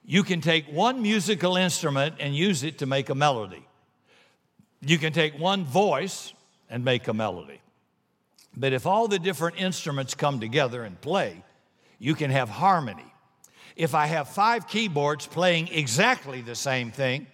You 0.05 0.23
can 0.23 0.41
take 0.41 0.65
one 0.67 1.01
musical 1.01 1.57
instrument 1.57 2.15
and 2.19 2.35
use 2.35 2.63
it 2.63 2.79
to 2.79 2.85
make 2.85 3.09
a 3.09 3.15
melody. 3.15 3.65
You 4.81 4.97
can 4.97 5.13
take 5.13 5.37
one 5.37 5.63
voice 5.63 6.33
and 6.69 6.83
make 6.83 7.07
a 7.07 7.13
melody. 7.13 7.61
But 8.57 8.73
if 8.73 8.85
all 8.85 9.07
the 9.07 9.19
different 9.19 9.59
instruments 9.59 10.13
come 10.15 10.39
together 10.39 10.83
and 10.83 10.99
play, 10.99 11.43
you 11.99 12.15
can 12.15 12.31
have 12.31 12.49
harmony. 12.49 13.05
If 13.75 13.95
I 13.95 14.07
have 14.07 14.27
five 14.27 14.67
keyboards 14.67 15.27
playing 15.27 15.69
exactly 15.69 16.41
the 16.41 16.55
same 16.55 16.91
thing, 16.91 17.27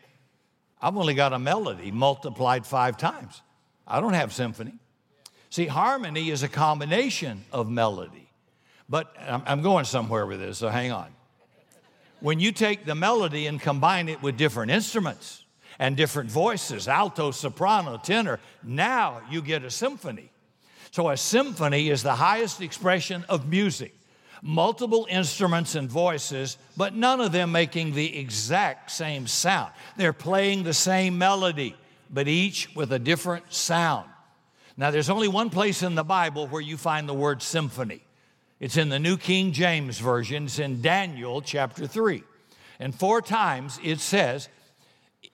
I've 0.82 0.96
only 0.96 1.14
got 1.14 1.34
a 1.34 1.40
melody 1.40 1.92
multiplied 1.92 2.66
five 2.66 2.98
times. 2.98 3.42
I 3.88 4.00
don't 4.00 4.14
have 4.14 4.34
symphony. 4.34 4.74
See, 5.50 5.66
harmony 5.66 6.30
is 6.30 6.44
a 6.44 6.48
combination 6.48 7.46
of 7.52 7.70
melody. 7.70 8.30
But 8.90 9.14
I'm 9.20 9.62
going 9.62 9.86
somewhere 9.86 10.26
with 10.26 10.40
this, 10.40 10.58
so 10.60 10.70
hang 10.70 10.92
on. 10.92 11.08
When 12.20 12.40
you 12.40 12.52
take 12.52 12.86
the 12.86 12.96
melody 12.96 13.48
and 13.48 13.62
combine 13.62 14.10
it 14.10 14.22
with 14.22 14.38
different 14.38 14.72
instruments 14.72 15.44
and 15.80 15.96
different 15.96 16.32
voices, 16.32 16.88
alto, 16.88 17.32
soprano, 17.32 17.98
tenor, 17.98 18.40
now 18.64 19.22
you 19.30 19.42
get 19.42 19.64
a 19.64 19.70
symphony. 19.70 20.32
So 20.92 21.10
a 21.10 21.18
symphony 21.18 21.90
is 21.90 22.02
the 22.02 22.16
highest 22.16 22.62
expression 22.62 23.24
of 23.30 23.48
music 23.48 23.94
multiple 24.42 25.08
instruments 25.10 25.76
and 25.76 25.90
voices, 25.90 26.58
but 26.76 26.94
none 26.94 27.22
of 27.22 27.32
them 27.32 27.52
making 27.52 27.94
the 27.94 28.18
exact 28.18 28.92
same 28.92 29.28
sound. 29.28 29.72
They're 29.96 30.14
playing 30.14 30.64
the 30.64 30.74
same 30.74 31.18
melody, 31.18 31.76
but 32.10 32.28
each 32.28 32.74
with 32.76 32.92
a 32.92 33.00
different 33.00 33.52
sound. 33.54 34.10
Now, 34.76 34.92
there's 34.92 35.10
only 35.10 35.28
one 35.28 35.50
place 35.50 35.82
in 35.82 35.96
the 35.96 36.04
Bible 36.04 36.48
where 36.48 36.62
you 36.62 36.78
find 36.78 37.10
the 37.10 37.14
word 37.14 37.42
symphony. 37.42 38.02
It's 38.60 38.78
in 38.78 38.90
the 38.90 39.00
New 39.00 39.18
King 39.18 39.52
James 39.52 40.00
Version, 40.00 40.46
it's 40.46 40.60
in 40.60 40.82
Daniel 40.82 41.42
chapter 41.42 41.86
3. 41.86 42.24
And 42.80 42.94
four 42.94 43.22
times 43.22 43.80
it 43.84 44.00
says, 44.00 44.50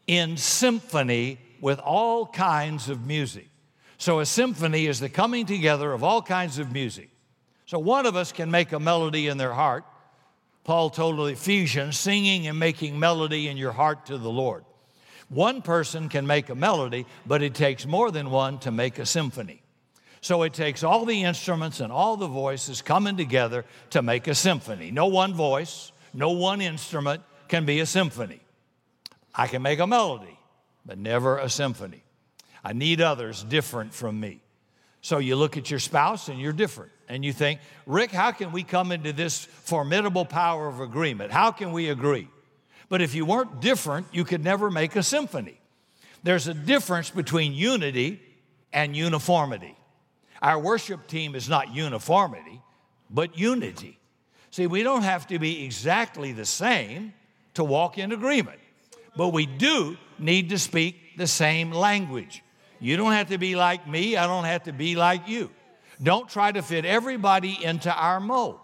in 0.07 0.37
symphony 0.37 1.39
with 1.61 1.79
all 1.79 2.25
kinds 2.25 2.89
of 2.89 3.05
music. 3.05 3.49
So, 3.97 4.19
a 4.19 4.25
symphony 4.25 4.87
is 4.87 4.99
the 4.99 5.07
coming 5.07 5.45
together 5.45 5.93
of 5.93 6.03
all 6.03 6.21
kinds 6.21 6.59
of 6.59 6.73
music. 6.73 7.09
So 7.65 7.79
one 7.79 8.05
of 8.05 8.15
us 8.15 8.31
can 8.31 8.51
make 8.51 8.71
a 8.71 8.79
melody 8.79 9.27
in 9.27 9.37
their 9.37 9.53
heart. 9.53 9.83
Paul 10.63 10.91
told 10.91 11.17
the 11.17 11.33
Ephesians, 11.33 11.97
singing 11.97 12.45
and 12.45 12.59
making 12.59 12.99
melody 12.99 13.47
in 13.47 13.57
your 13.57 13.71
heart 13.71 14.05
to 14.05 14.17
the 14.19 14.29
Lord. 14.29 14.63
One 15.29 15.63
person 15.63 16.07
can 16.07 16.27
make 16.27 16.49
a 16.49 16.55
melody, 16.55 17.07
but 17.25 17.41
it 17.41 17.55
takes 17.55 17.87
more 17.87 18.11
than 18.11 18.29
one 18.29 18.59
to 18.59 18.69
make 18.69 18.99
a 18.99 19.07
symphony. 19.07 19.62
So 20.23 20.43
it 20.43 20.53
takes 20.53 20.83
all 20.83 21.03
the 21.03 21.23
instruments 21.23 21.81
and 21.81 21.91
all 21.91 22.15
the 22.15 22.27
voices 22.27 22.81
coming 22.81 23.17
together 23.17 23.65
to 23.89 24.01
make 24.01 24.29
a 24.29 24.33
symphony. 24.33 24.89
No 24.89 25.07
one 25.07 25.33
voice, 25.33 25.91
no 26.13 26.29
one 26.29 26.61
instrument 26.61 27.21
can 27.49 27.65
be 27.65 27.81
a 27.81 27.85
symphony. 27.85 28.39
I 29.35 29.47
can 29.47 29.61
make 29.61 29.79
a 29.79 29.85
melody, 29.85 30.39
but 30.85 30.97
never 30.97 31.39
a 31.39 31.49
symphony. 31.49 32.03
I 32.63 32.71
need 32.71 33.01
others 33.01 33.43
different 33.43 33.93
from 33.93 34.17
me. 34.17 34.39
So 35.01 35.17
you 35.17 35.35
look 35.35 35.57
at 35.57 35.69
your 35.69 35.81
spouse 35.81 36.29
and 36.29 36.39
you're 36.39 36.53
different. 36.53 36.93
And 37.09 37.25
you 37.25 37.33
think, 37.33 37.59
Rick, 37.85 38.11
how 38.11 38.31
can 38.31 38.53
we 38.53 38.63
come 38.63 38.93
into 38.93 39.11
this 39.11 39.43
formidable 39.43 40.23
power 40.23 40.69
of 40.69 40.79
agreement? 40.79 41.33
How 41.33 41.51
can 41.51 41.73
we 41.73 41.89
agree? 41.89 42.29
But 42.87 43.01
if 43.01 43.13
you 43.13 43.25
weren't 43.25 43.59
different, 43.59 44.07
you 44.13 44.23
could 44.23 44.41
never 44.41 44.71
make 44.71 44.95
a 44.95 45.03
symphony. 45.03 45.59
There's 46.23 46.47
a 46.47 46.53
difference 46.53 47.09
between 47.09 47.53
unity 47.53 48.21
and 48.71 48.95
uniformity. 48.95 49.75
Our 50.43 50.59
worship 50.59 51.07
team 51.07 51.35
is 51.35 51.47
not 51.47 51.73
uniformity, 51.73 52.61
but 53.09 53.37
unity. 53.37 53.97
See, 54.51 54.67
we 54.67 54.83
don't 54.83 55.03
have 55.03 55.25
to 55.27 55.39
be 55.39 55.63
exactly 55.63 56.33
the 56.33 56.45
same 56.45 57.13
to 57.53 57.63
walk 57.63 57.97
in 57.97 58.11
agreement, 58.11 58.59
but 59.15 59.29
we 59.29 59.45
do 59.45 59.97
need 60.19 60.49
to 60.49 60.59
speak 60.59 61.17
the 61.17 61.27
same 61.27 61.71
language. 61.71 62.43
You 62.81 62.97
don't 62.97 63.13
have 63.13 63.29
to 63.29 63.37
be 63.37 63.55
like 63.55 63.87
me, 63.87 64.17
I 64.17 64.27
don't 64.27 64.43
have 64.43 64.63
to 64.63 64.73
be 64.73 64.95
like 64.95 65.29
you. 65.29 65.49
Don't 66.01 66.27
try 66.27 66.51
to 66.51 66.61
fit 66.61 66.83
everybody 66.83 67.57
into 67.63 67.93
our 67.93 68.19
mold. 68.19 68.59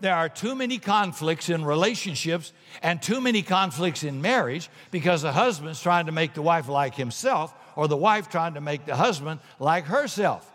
There 0.00 0.14
are 0.14 0.28
too 0.28 0.54
many 0.54 0.76
conflicts 0.78 1.48
in 1.48 1.64
relationships 1.64 2.52
and 2.82 3.00
too 3.00 3.22
many 3.22 3.40
conflicts 3.40 4.02
in 4.02 4.20
marriage 4.20 4.68
because 4.90 5.22
the 5.22 5.32
husband's 5.32 5.80
trying 5.80 6.06
to 6.06 6.12
make 6.12 6.34
the 6.34 6.42
wife 6.42 6.68
like 6.68 6.94
himself 6.94 7.54
or 7.76 7.88
the 7.88 7.96
wife 7.96 8.28
trying 8.28 8.54
to 8.54 8.60
make 8.60 8.84
the 8.84 8.96
husband 8.96 9.40
like 9.58 9.84
herself. 9.84 10.50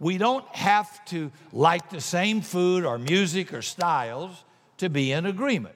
We 0.00 0.18
don't 0.18 0.46
have 0.54 1.04
to 1.06 1.32
like 1.52 1.90
the 1.90 2.00
same 2.00 2.40
food 2.40 2.84
or 2.84 2.98
music 2.98 3.52
or 3.52 3.62
styles 3.62 4.44
to 4.78 4.88
be 4.88 5.12
in 5.12 5.26
agreement. 5.26 5.74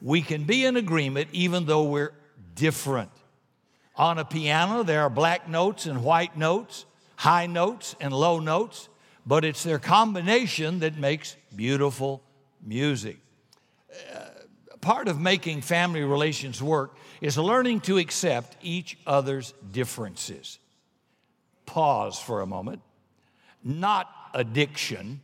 We 0.00 0.22
can 0.22 0.44
be 0.44 0.64
in 0.64 0.76
agreement 0.76 1.28
even 1.32 1.66
though 1.66 1.84
we're 1.84 2.14
different. 2.54 3.10
On 3.96 4.18
a 4.18 4.24
piano, 4.24 4.84
there 4.84 5.02
are 5.02 5.10
black 5.10 5.48
notes 5.48 5.86
and 5.86 6.04
white 6.04 6.36
notes, 6.36 6.86
high 7.16 7.46
notes 7.46 7.96
and 8.00 8.12
low 8.14 8.38
notes, 8.38 8.88
but 9.26 9.44
it's 9.44 9.64
their 9.64 9.80
combination 9.80 10.78
that 10.80 10.96
makes 10.96 11.36
beautiful 11.54 12.22
music. 12.64 13.18
Uh, 14.14 14.20
part 14.80 15.08
of 15.08 15.20
making 15.20 15.62
family 15.62 16.02
relations 16.02 16.62
work 16.62 16.96
is 17.20 17.36
learning 17.36 17.80
to 17.80 17.98
accept 17.98 18.56
each 18.62 18.96
other's 19.04 19.52
differences. 19.72 20.60
Pause 21.66 22.20
for 22.20 22.40
a 22.40 22.46
moment. 22.46 22.80
Not 23.62 24.08
addiction, 24.34 25.20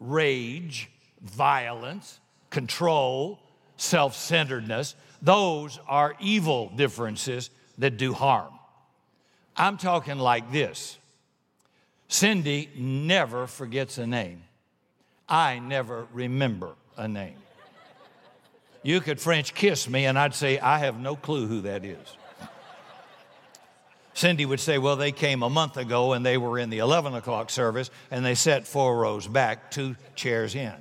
rage, 0.00 0.90
violence, 1.22 2.20
control, 2.50 3.40
self 3.76 4.14
centeredness. 4.14 4.94
Those 5.22 5.78
are 5.88 6.14
evil 6.20 6.70
differences 6.76 7.50
that 7.78 7.96
do 7.96 8.12
harm. 8.12 8.52
I'm 9.56 9.76
talking 9.76 10.18
like 10.18 10.52
this 10.52 10.98
Cindy 12.08 12.70
never 12.76 13.46
forgets 13.46 13.98
a 13.98 14.06
name. 14.06 14.42
I 15.28 15.58
never 15.58 16.06
remember 16.12 16.74
a 16.96 17.08
name. 17.08 17.36
You 18.82 19.00
could 19.00 19.18
French 19.18 19.54
kiss 19.54 19.88
me, 19.88 20.04
and 20.04 20.18
I'd 20.18 20.34
say, 20.34 20.58
I 20.58 20.78
have 20.78 21.00
no 21.00 21.16
clue 21.16 21.46
who 21.46 21.62
that 21.62 21.84
is. 21.84 22.16
Cindy 24.24 24.46
would 24.46 24.58
say, 24.58 24.78
Well, 24.78 24.96
they 24.96 25.12
came 25.12 25.42
a 25.42 25.50
month 25.50 25.76
ago 25.76 26.14
and 26.14 26.24
they 26.24 26.38
were 26.38 26.58
in 26.58 26.70
the 26.70 26.78
11 26.78 27.12
o'clock 27.12 27.50
service 27.50 27.90
and 28.10 28.24
they 28.24 28.34
sat 28.34 28.66
four 28.66 28.96
rows 28.96 29.28
back, 29.28 29.70
two 29.70 29.96
chairs 30.14 30.54
in. 30.54 30.72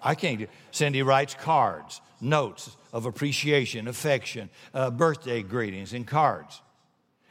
I 0.00 0.14
can't 0.14 0.38
do 0.38 0.46
Cindy 0.70 1.02
writes 1.02 1.34
cards, 1.34 2.00
notes 2.20 2.76
of 2.92 3.04
appreciation, 3.04 3.88
affection, 3.88 4.48
uh, 4.72 4.92
birthday 4.92 5.42
greetings, 5.42 5.92
and 5.92 6.06
cards. 6.06 6.62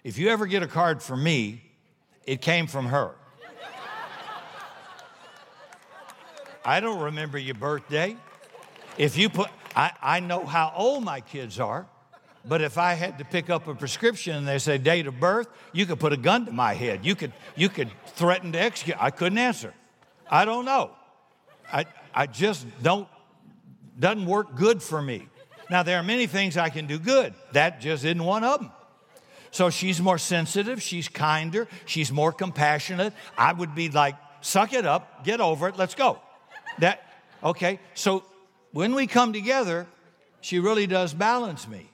If 0.03 0.17
you 0.17 0.27
ever 0.27 0.45
get 0.45 0.63
a 0.63 0.67
card 0.67 1.01
from 1.01 1.23
me, 1.23 1.61
it 2.25 2.41
came 2.41 2.67
from 2.67 2.87
her. 2.87 3.15
I 6.65 6.81
don't 6.81 6.99
remember 6.99 7.37
your 7.37 7.55
birthday. 7.55 8.17
If 8.97 9.17
you 9.17 9.29
put, 9.29 9.49
I, 9.77 9.93
I 10.01 10.19
know 10.19 10.45
how 10.45 10.73
old 10.75 11.05
my 11.05 11.21
kids 11.21 11.57
are, 11.57 11.87
but 12.47 12.61
if 12.61 12.77
I 12.77 12.93
had 12.93 13.17
to 13.17 13.25
pick 13.25 13.49
up 13.49 13.67
a 13.67 13.75
prescription 13.75 14.35
and 14.35 14.47
they 14.47 14.59
say 14.59 14.77
date 14.77 15.07
of 15.07 15.19
birth, 15.19 15.47
you 15.73 15.85
could 15.85 15.99
put 15.99 16.13
a 16.13 16.17
gun 16.17 16.45
to 16.45 16.51
my 16.51 16.73
head. 16.73 17.05
You 17.05 17.15
could, 17.15 17.33
you 17.55 17.69
could 17.69 17.89
threaten 18.15 18.51
to 18.53 18.59
execute. 18.59 18.97
I 18.99 19.11
couldn't 19.11 19.37
answer. 19.37 19.73
I 20.29 20.45
don't 20.45 20.65
know. 20.65 20.91
I, 21.71 21.85
I 22.13 22.27
just 22.27 22.65
don't, 22.81 23.07
doesn't 23.99 24.25
work 24.25 24.55
good 24.55 24.81
for 24.81 25.01
me. 25.01 25.27
Now, 25.69 25.83
there 25.83 25.97
are 25.99 26.03
many 26.03 26.27
things 26.27 26.55
I 26.55 26.69
can 26.69 26.87
do 26.87 26.97
good. 26.97 27.33
That 27.51 27.81
just 27.81 28.05
isn't 28.05 28.23
one 28.23 28.43
of 28.43 28.61
them. 28.61 28.71
So 29.51 29.69
she's 29.69 29.99
more 30.01 30.17
sensitive, 30.17 30.81
she's 30.81 31.07
kinder, 31.07 31.67
she's 31.85 32.11
more 32.11 32.31
compassionate. 32.31 33.13
I 33.37 33.53
would 33.53 33.75
be 33.75 33.89
like, 33.89 34.15
suck 34.41 34.73
it 34.73 34.85
up, 34.85 35.23
get 35.23 35.41
over 35.41 35.67
it, 35.67 35.77
let's 35.77 35.95
go. 35.95 36.19
That, 36.79 37.01
okay, 37.43 37.79
so 37.93 38.23
when 38.71 38.93
we 38.93 39.07
come 39.07 39.33
together, 39.33 39.87
she 40.41 40.59
really 40.59 40.85
does 40.85 41.13
balance 41.13 41.67
me. 41.67 41.89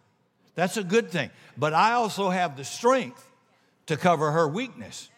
That's 0.55 0.77
a 0.77 0.83
good 0.83 1.09
thing. 1.09 1.29
But 1.57 1.73
I 1.73 1.93
also 1.93 2.29
have 2.29 2.57
the 2.57 2.63
strength 2.63 3.27
to 3.87 3.97
cover 3.97 4.31
her 4.31 4.47
weakness. 4.47 5.09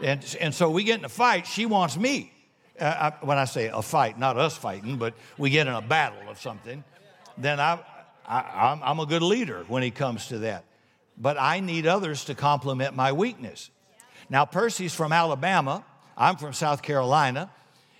And, 0.00 0.24
and 0.40 0.54
so 0.54 0.70
we 0.70 0.84
get 0.84 0.98
in 0.98 1.04
a 1.04 1.10
fight, 1.10 1.46
she 1.46 1.66
wants 1.66 1.96
me. 1.96 2.32
Uh, 2.80 3.12
I, 3.20 3.24
when 3.24 3.38
I 3.38 3.44
say 3.44 3.68
a 3.72 3.82
fight, 3.82 4.18
not 4.18 4.36
us 4.36 4.56
fighting, 4.56 4.96
but 4.96 5.14
we 5.36 5.50
get 5.50 5.66
in 5.66 5.74
a 5.74 5.82
battle 5.82 6.28
of 6.28 6.40
something, 6.40 6.84
then 7.36 7.58
I, 7.58 7.80
I, 8.26 8.70
I'm, 8.70 8.82
I'm 8.82 9.00
a 9.00 9.06
good 9.06 9.22
leader 9.22 9.64
when 9.68 9.82
it 9.82 9.94
comes 9.94 10.28
to 10.28 10.38
that. 10.40 10.64
But 11.16 11.36
I 11.40 11.60
need 11.60 11.86
others 11.86 12.26
to 12.26 12.34
complement 12.34 12.94
my 12.94 13.12
weakness. 13.12 13.70
Now, 14.30 14.44
Percy's 14.44 14.94
from 14.94 15.12
Alabama. 15.12 15.84
I'm 16.16 16.36
from 16.36 16.52
South 16.52 16.82
Carolina. 16.82 17.50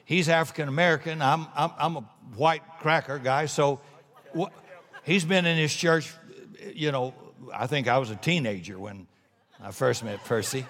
He's 0.04 0.28
African 0.28 0.68
American. 0.68 1.20
I'm, 1.20 1.46
I'm, 1.56 1.70
I'm, 1.78 1.96
a 1.96 2.00
white 2.36 2.62
cracker 2.80 3.18
guy. 3.18 3.46
So 3.46 3.80
wh- 4.38 4.52
he's 5.04 5.24
been 5.24 5.46
in 5.46 5.58
his 5.58 5.74
church, 5.74 6.12
you 6.74 6.92
know, 6.92 7.14
I 7.54 7.66
think 7.66 7.88
I 7.88 7.98
was 7.98 8.10
a 8.10 8.16
teenager 8.16 8.78
when 8.78 9.06
I 9.60 9.70
first 9.70 10.04
met 10.04 10.24
Percy. 10.24 10.66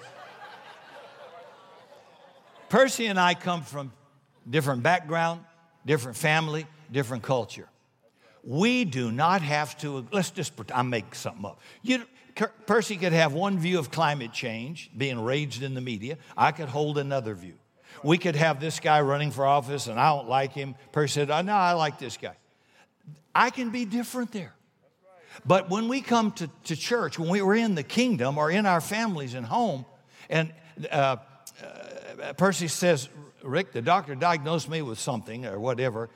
Percy 2.69 3.07
and 3.07 3.19
I 3.19 3.33
come 3.33 3.63
from 3.63 3.91
different 4.47 4.83
background, 4.83 5.43
different 5.85 6.17
family, 6.17 6.67
different 6.91 7.23
culture. 7.23 7.67
We 8.43 8.85
do 8.85 9.11
not 9.11 9.41
have 9.41 9.77
to, 9.79 10.07
let's 10.11 10.31
just, 10.31 10.53
I 10.73 10.81
make 10.83 11.15
something 11.15 11.45
up. 11.45 11.59
You, 11.81 12.05
Percy 12.67 12.95
could 12.95 13.11
have 13.11 13.33
one 13.33 13.59
view 13.59 13.79
of 13.79 13.91
climate 13.91 14.31
change 14.31 14.91
being 14.95 15.19
raged 15.19 15.61
in 15.61 15.73
the 15.73 15.81
media. 15.81 16.17
I 16.37 16.51
could 16.51 16.69
hold 16.69 16.97
another 16.97 17.33
view. 17.33 17.55
We 18.03 18.17
could 18.17 18.35
have 18.35 18.61
this 18.61 18.79
guy 18.79 19.01
running 19.01 19.31
for 19.31 19.45
office 19.45 19.87
and 19.87 19.99
I 19.99 20.15
don't 20.15 20.29
like 20.29 20.53
him. 20.53 20.75
Percy 20.91 21.13
said, 21.13 21.31
oh, 21.31 21.41
No, 21.41 21.53
I 21.53 21.73
like 21.73 21.99
this 21.99 22.17
guy. 22.17 22.37
I 23.33 23.49
can 23.49 23.71
be 23.71 23.85
different 23.85 24.31
there. 24.31 24.53
But 25.45 25.69
when 25.69 25.87
we 25.87 26.01
come 26.01 26.31
to, 26.33 26.49
to 26.65 26.75
church, 26.75 27.17
when 27.17 27.29
we 27.29 27.41
were 27.41 27.55
in 27.55 27.75
the 27.75 27.83
kingdom 27.83 28.37
or 28.37 28.51
in 28.51 28.65
our 28.65 28.81
families 28.81 29.33
and 29.33 29.45
home, 29.45 29.85
and 30.29 30.53
uh, 30.91 31.17
uh, 31.63 32.33
Percy 32.33 32.67
says, 32.67 33.09
Rick, 33.43 33.71
the 33.71 33.81
doctor 33.81 34.15
diagnosed 34.15 34.69
me 34.69 34.81
with 34.81 34.99
something 34.99 35.45
or 35.45 35.59
whatever. 35.59 36.09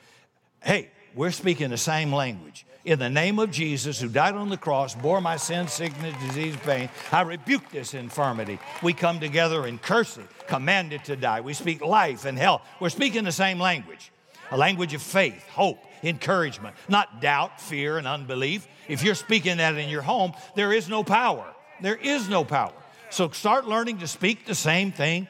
Hey, 0.62 0.90
we're 1.14 1.30
speaking 1.30 1.70
the 1.70 1.76
same 1.76 2.12
language. 2.12 2.66
In 2.84 2.98
the 2.98 3.08
name 3.08 3.38
of 3.38 3.50
Jesus, 3.50 3.98
who 3.98 4.08
died 4.08 4.34
on 4.34 4.50
the 4.50 4.58
cross, 4.58 4.94
bore 4.94 5.20
my 5.20 5.36
sin, 5.36 5.68
sickness, 5.68 6.14
disease, 6.26 6.54
pain, 6.64 6.90
I 7.10 7.22
rebuke 7.22 7.70
this 7.70 7.94
infirmity. 7.94 8.58
We 8.82 8.92
come 8.92 9.20
together 9.20 9.64
and 9.64 9.80
curse 9.80 10.18
it, 10.18 10.26
command 10.46 10.92
it 10.92 11.04
to 11.04 11.16
die. 11.16 11.40
We 11.40 11.54
speak 11.54 11.82
life 11.82 12.26
and 12.26 12.36
health. 12.36 12.60
We're 12.80 12.90
speaking 12.90 13.24
the 13.24 13.32
same 13.32 13.58
language 13.58 14.10
a 14.50 14.56
language 14.56 14.94
of 14.94 15.02
faith, 15.02 15.46
hope, 15.48 15.78
encouragement, 16.02 16.74
not 16.88 17.20
doubt, 17.20 17.60
fear, 17.60 17.98
and 17.98 18.06
unbelief. 18.06 18.66
If 18.88 19.02
you're 19.02 19.14
speaking 19.14 19.58
that 19.58 19.76
in 19.76 19.88
your 19.88 20.02
home, 20.02 20.32
there 20.54 20.72
is 20.72 20.88
no 20.88 21.02
power. 21.02 21.46
There 21.80 21.96
is 21.96 22.28
no 22.28 22.44
power. 22.44 22.72
So 23.10 23.30
start 23.30 23.66
learning 23.66 23.98
to 23.98 24.06
speak 24.06 24.46
the 24.46 24.54
same 24.54 24.92
thing. 24.92 25.28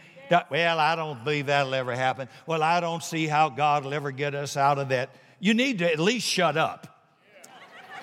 Well, 0.51 0.81
I 0.81 0.97
don't 0.97 1.23
believe 1.23 1.47
that'll 1.47 1.75
ever 1.75 1.95
happen. 1.95 2.29
Well, 2.47 2.63
I 2.63 2.81
don't 2.81 3.03
see 3.03 3.27
how 3.27 3.51
God 3.51 3.85
will 3.85 3.95
ever 3.95 4.11
get 4.11 4.35
us 4.35 4.57
out 4.57 4.79
of 4.79 4.89
that. 4.89 5.11
You 5.39 5.55
need 5.55 5.79
to 5.79 5.93
at 5.93 5.99
least 5.99 6.27
shut 6.27 6.57
up 6.57 6.95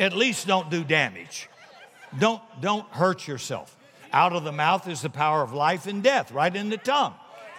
at 0.02 0.14
least 0.14 0.48
don't 0.48 0.70
do 0.70 0.84
damage. 0.84 1.48
Don't, 2.18 2.42
don't 2.60 2.88
hurt 2.90 3.28
yourself. 3.28 3.78
Out 4.12 4.34
of 4.34 4.44
the 4.44 4.52
mouth 4.52 4.88
is 4.88 5.02
the 5.02 5.10
power 5.10 5.42
of 5.42 5.54
life 5.54 5.86
and 5.86 6.04
death, 6.04 6.32
right 6.32 6.54
in 6.54 6.70
the 6.70 6.78
tongue. 6.78 7.14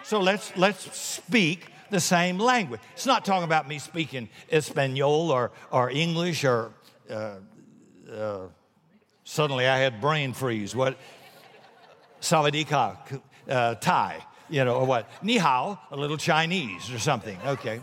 So 0.05 0.21
let's, 0.21 0.55
let's 0.57 0.95
speak 0.97 1.72
the 1.93 2.01
same 2.01 2.39
language. 2.39 2.81
It's 2.95 3.07
not 3.07 3.25
talking 3.25 3.45
about 3.45 3.69
me 3.69 3.79
speaking 3.79 4.29
Espanol 4.51 5.31
or, 5.31 5.53
or 5.71 5.91
English 5.91 6.43
or 6.43 6.73
uh, 7.09 7.35
uh, 8.11 8.49
suddenly 9.25 9.69
I 9.69 9.79
had 9.79 10.01
brain 10.01 10.33
freeze. 10.33 10.75
What? 10.75 10.97
Savadika, 12.21 13.21
uh, 13.49 13.75
Thai, 13.75 14.25
you 14.49 14.65
know, 14.65 14.77
or 14.77 14.87
what? 14.87 15.09
Ni 15.23 15.37
hao, 15.37 15.79
a 15.91 15.97
little 15.97 16.17
Chinese 16.17 16.91
or 16.91 16.99
something. 16.99 17.39
Okay. 17.45 17.81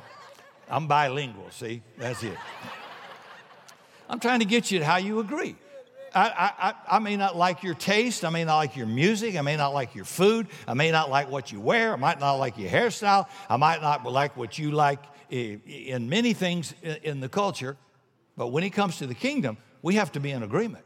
I'm 0.67 0.87
bilingual, 0.87 1.49
see? 1.51 1.81
That's 1.97 2.23
it. 2.23 2.37
I'm 4.09 4.19
trying 4.19 4.39
to 4.39 4.45
get 4.45 4.71
you 4.71 4.79
to 4.79 4.85
how 4.85 4.97
you 4.97 5.19
agree. 5.19 5.55
I, 6.13 6.51
I, 6.59 6.95
I 6.95 6.99
may 6.99 7.17
not 7.17 7.35
like 7.35 7.63
your 7.63 7.73
taste. 7.73 8.25
I 8.25 8.29
may 8.29 8.43
not 8.43 8.57
like 8.57 8.75
your 8.75 8.87
music. 8.87 9.35
I 9.35 9.41
may 9.41 9.57
not 9.57 9.73
like 9.73 9.95
your 9.95 10.05
food. 10.05 10.47
I 10.67 10.73
may 10.73 10.91
not 10.91 11.09
like 11.09 11.29
what 11.29 11.51
you 11.51 11.59
wear. 11.59 11.93
I 11.93 11.95
might 11.95 12.19
not 12.19 12.35
like 12.35 12.57
your 12.57 12.69
hairstyle. 12.69 13.27
I 13.49 13.57
might 13.57 13.81
not 13.81 14.05
like 14.05 14.35
what 14.37 14.57
you 14.57 14.71
like 14.71 14.99
in 15.29 16.09
many 16.09 16.33
things 16.33 16.73
in 16.81 17.19
the 17.19 17.29
culture. 17.29 17.77
But 18.35 18.47
when 18.47 18.63
it 18.63 18.71
comes 18.71 18.97
to 18.97 19.07
the 19.07 19.15
kingdom, 19.15 19.57
we 19.81 19.95
have 19.95 20.11
to 20.13 20.19
be 20.19 20.31
in 20.31 20.43
agreement. 20.43 20.85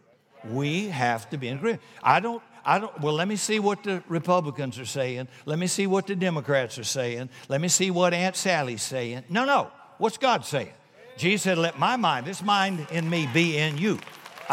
We 0.49 0.87
have 0.87 1.29
to 1.29 1.37
be 1.37 1.47
in 1.47 1.57
agreement. 1.57 1.81
I 2.01 2.19
don't, 2.19 2.43
I 2.65 2.79
don't, 2.79 2.99
well, 2.99 3.13
let 3.13 3.27
me 3.27 3.35
see 3.35 3.59
what 3.59 3.83
the 3.83 4.03
Republicans 4.07 4.79
are 4.79 4.85
saying. 4.85 5.27
Let 5.45 5.59
me 5.59 5.67
see 5.67 5.87
what 5.87 6.07
the 6.07 6.15
Democrats 6.15 6.77
are 6.77 6.83
saying. 6.83 7.29
Let 7.49 7.61
me 7.61 7.67
see 7.67 7.91
what 7.91 8.13
Aunt 8.13 8.35
Sally's 8.35 8.81
saying. 8.81 9.23
No, 9.29 9.45
no. 9.45 9.71
What's 9.97 10.17
God 10.17 10.45
saying? 10.45 10.73
Jesus 11.17 11.43
said, 11.43 11.57
Let 11.57 11.77
my 11.77 11.95
mind, 11.95 12.25
this 12.25 12.41
mind 12.41 12.87
in 12.91 13.09
me, 13.09 13.29
be 13.33 13.57
in 13.57 13.77
you. 13.77 13.99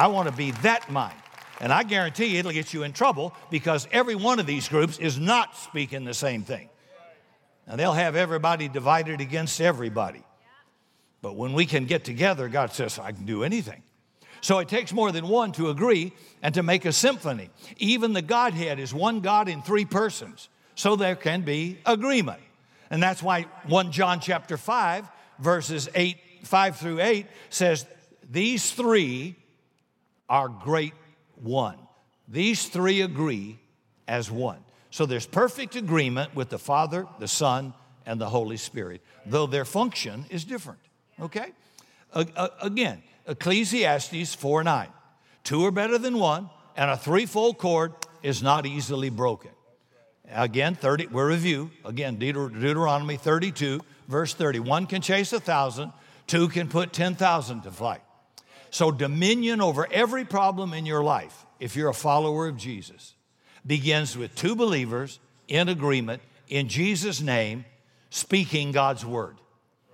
I 0.01 0.07
want 0.07 0.31
to 0.31 0.35
be 0.35 0.53
that 0.63 0.91
mind. 0.91 1.19
And 1.61 1.71
I 1.71 1.83
guarantee 1.83 2.39
it'll 2.39 2.53
get 2.53 2.73
you 2.73 2.85
in 2.85 2.95
trouble 2.95 3.35
because 3.51 3.87
every 3.93 4.15
one 4.15 4.39
of 4.41 4.47
these 4.47 4.67
groups 4.67 4.99
is 4.99 5.19
not 5.19 5.55
speaking 5.59 6.07
the 6.07 6.15
same 6.15 6.43
thing. 6.43 6.71
Now 7.67 7.77
they'll 7.77 7.93
have 7.93 8.17
everybody 8.17 8.67
divided 8.67 9.21
against 9.21 9.61
everybody. 9.61 10.23
But 11.21 11.37
when 11.37 11.53
we 11.53 11.67
can 11.67 11.85
get 11.85 12.03
together, 12.03 12.49
God 12.49 12.73
says, 12.73 12.99
I 12.99 13.13
can 13.13 13.27
do 13.27 13.45
anything. 13.45 13.83
So 14.41 14.59
it 14.61 14.71
takes 14.71 14.91
more 14.91 15.13
than 15.13 15.29
one 15.29 15.53
to 15.53 15.69
agree 15.69 16.15
and 16.43 16.55
to 16.55 16.63
make 16.63 16.87
a 16.87 16.95
symphony. 16.95 17.51
Even 17.77 18.15
the 18.15 18.23
Godhead 18.23 18.79
is 18.79 18.95
one 18.95 19.21
God 19.21 19.51
in 19.51 19.61
three 19.61 19.85
persons. 19.85 20.49
So 20.77 20.97
there 20.97 21.15
can 21.15 21.43
be 21.43 21.77
agreement. 21.85 22.41
And 22.89 23.03
that's 23.03 23.23
why 23.23 23.43
1 23.67 23.93
John 23.93 24.21
chapter 24.21 24.57
5, 24.57 25.07
verses 25.41 25.91
8, 25.95 26.17
5 26.45 26.77
through 26.79 27.01
8 27.03 27.27
says, 27.51 27.85
These 28.31 28.73
three 28.73 29.37
are 30.31 30.49
great 30.49 30.95
one. 31.35 31.77
These 32.29 32.69
three 32.69 33.03
agree 33.03 33.59
as 34.09 34.31
one. 34.31 34.65
So 34.91 35.05
there's 35.05 35.27
perfect 35.27 35.77
agreement 35.77 36.35
with 36.35 36.49
the 36.49 36.59
Father, 36.59 37.07
the 37.19 37.29
Son, 37.29 37.75
and 38.07 38.21
the 38.21 38.29
Holy 38.29 38.57
Spirit, 38.57 39.03
though 39.27 39.47
their 39.47 39.65
function 39.65 40.25
is 40.31 40.45
different. 40.45 40.81
Okay? 41.21 41.53
again, 42.63 43.03
Ecclesiastes 43.27 44.35
4 44.35 44.65
9. 44.65 44.89
Two 45.45 45.65
are 45.65 45.71
better 45.71 45.99
than 45.99 46.19
one, 46.19 46.51
and 46.77 46.91
a 46.91 46.97
threefold 46.97 47.59
cord 47.59 47.93
is 48.23 48.43
not 48.43 48.67
easily 48.67 49.11
broken. 49.11 49.51
Again, 50.29 50.75
30, 50.75 51.07
we'll 51.09 51.25
review. 51.25 51.71
Again, 51.85 52.17
Deuteronomy 52.17 53.17
32, 53.17 53.81
verse 54.09 54.35
30. 54.35 54.61
One 54.61 54.87
can 54.87 55.03
chase 55.03 55.33
a 55.33 55.41
thousand, 55.41 55.93
two 56.27 56.49
can 56.49 56.69
put 56.69 56.93
10,000 56.93 57.63
to 57.63 57.71
flight. 57.71 58.03
So, 58.71 58.91
dominion 58.91 59.61
over 59.61 59.87
every 59.91 60.25
problem 60.25 60.73
in 60.73 60.87
your 60.87 61.03
life, 61.03 61.45
if 61.59 61.77
you're 61.77 61.91
a 61.91 61.95
follower 61.95 62.47
of 62.47 62.57
Jesus, 62.57 63.15
begins 63.67 64.17
with 64.17 64.35
two 64.35 64.55
believers 64.55 65.19
in 65.49 65.69
agreement 65.69 66.23
in 66.49 66.69
Jesus' 66.69 67.21
name, 67.21 67.65
speaking 68.11 68.73
God's 68.73 69.05
word. 69.05 69.37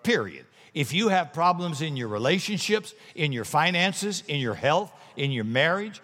Period. 0.03 0.45
If 0.75 0.93
you 0.93 1.09
have 1.09 1.33
problems 1.33 1.81
in 1.81 1.97
your 1.97 2.09
relationships, 2.09 2.95
in 3.15 3.33
your 3.33 3.45
finances, 3.45 4.23
in 4.29 4.41
your 4.41 4.55
health, 4.55 4.93
in 5.17 5.33
your 5.33 5.45
marriage, 5.45 6.03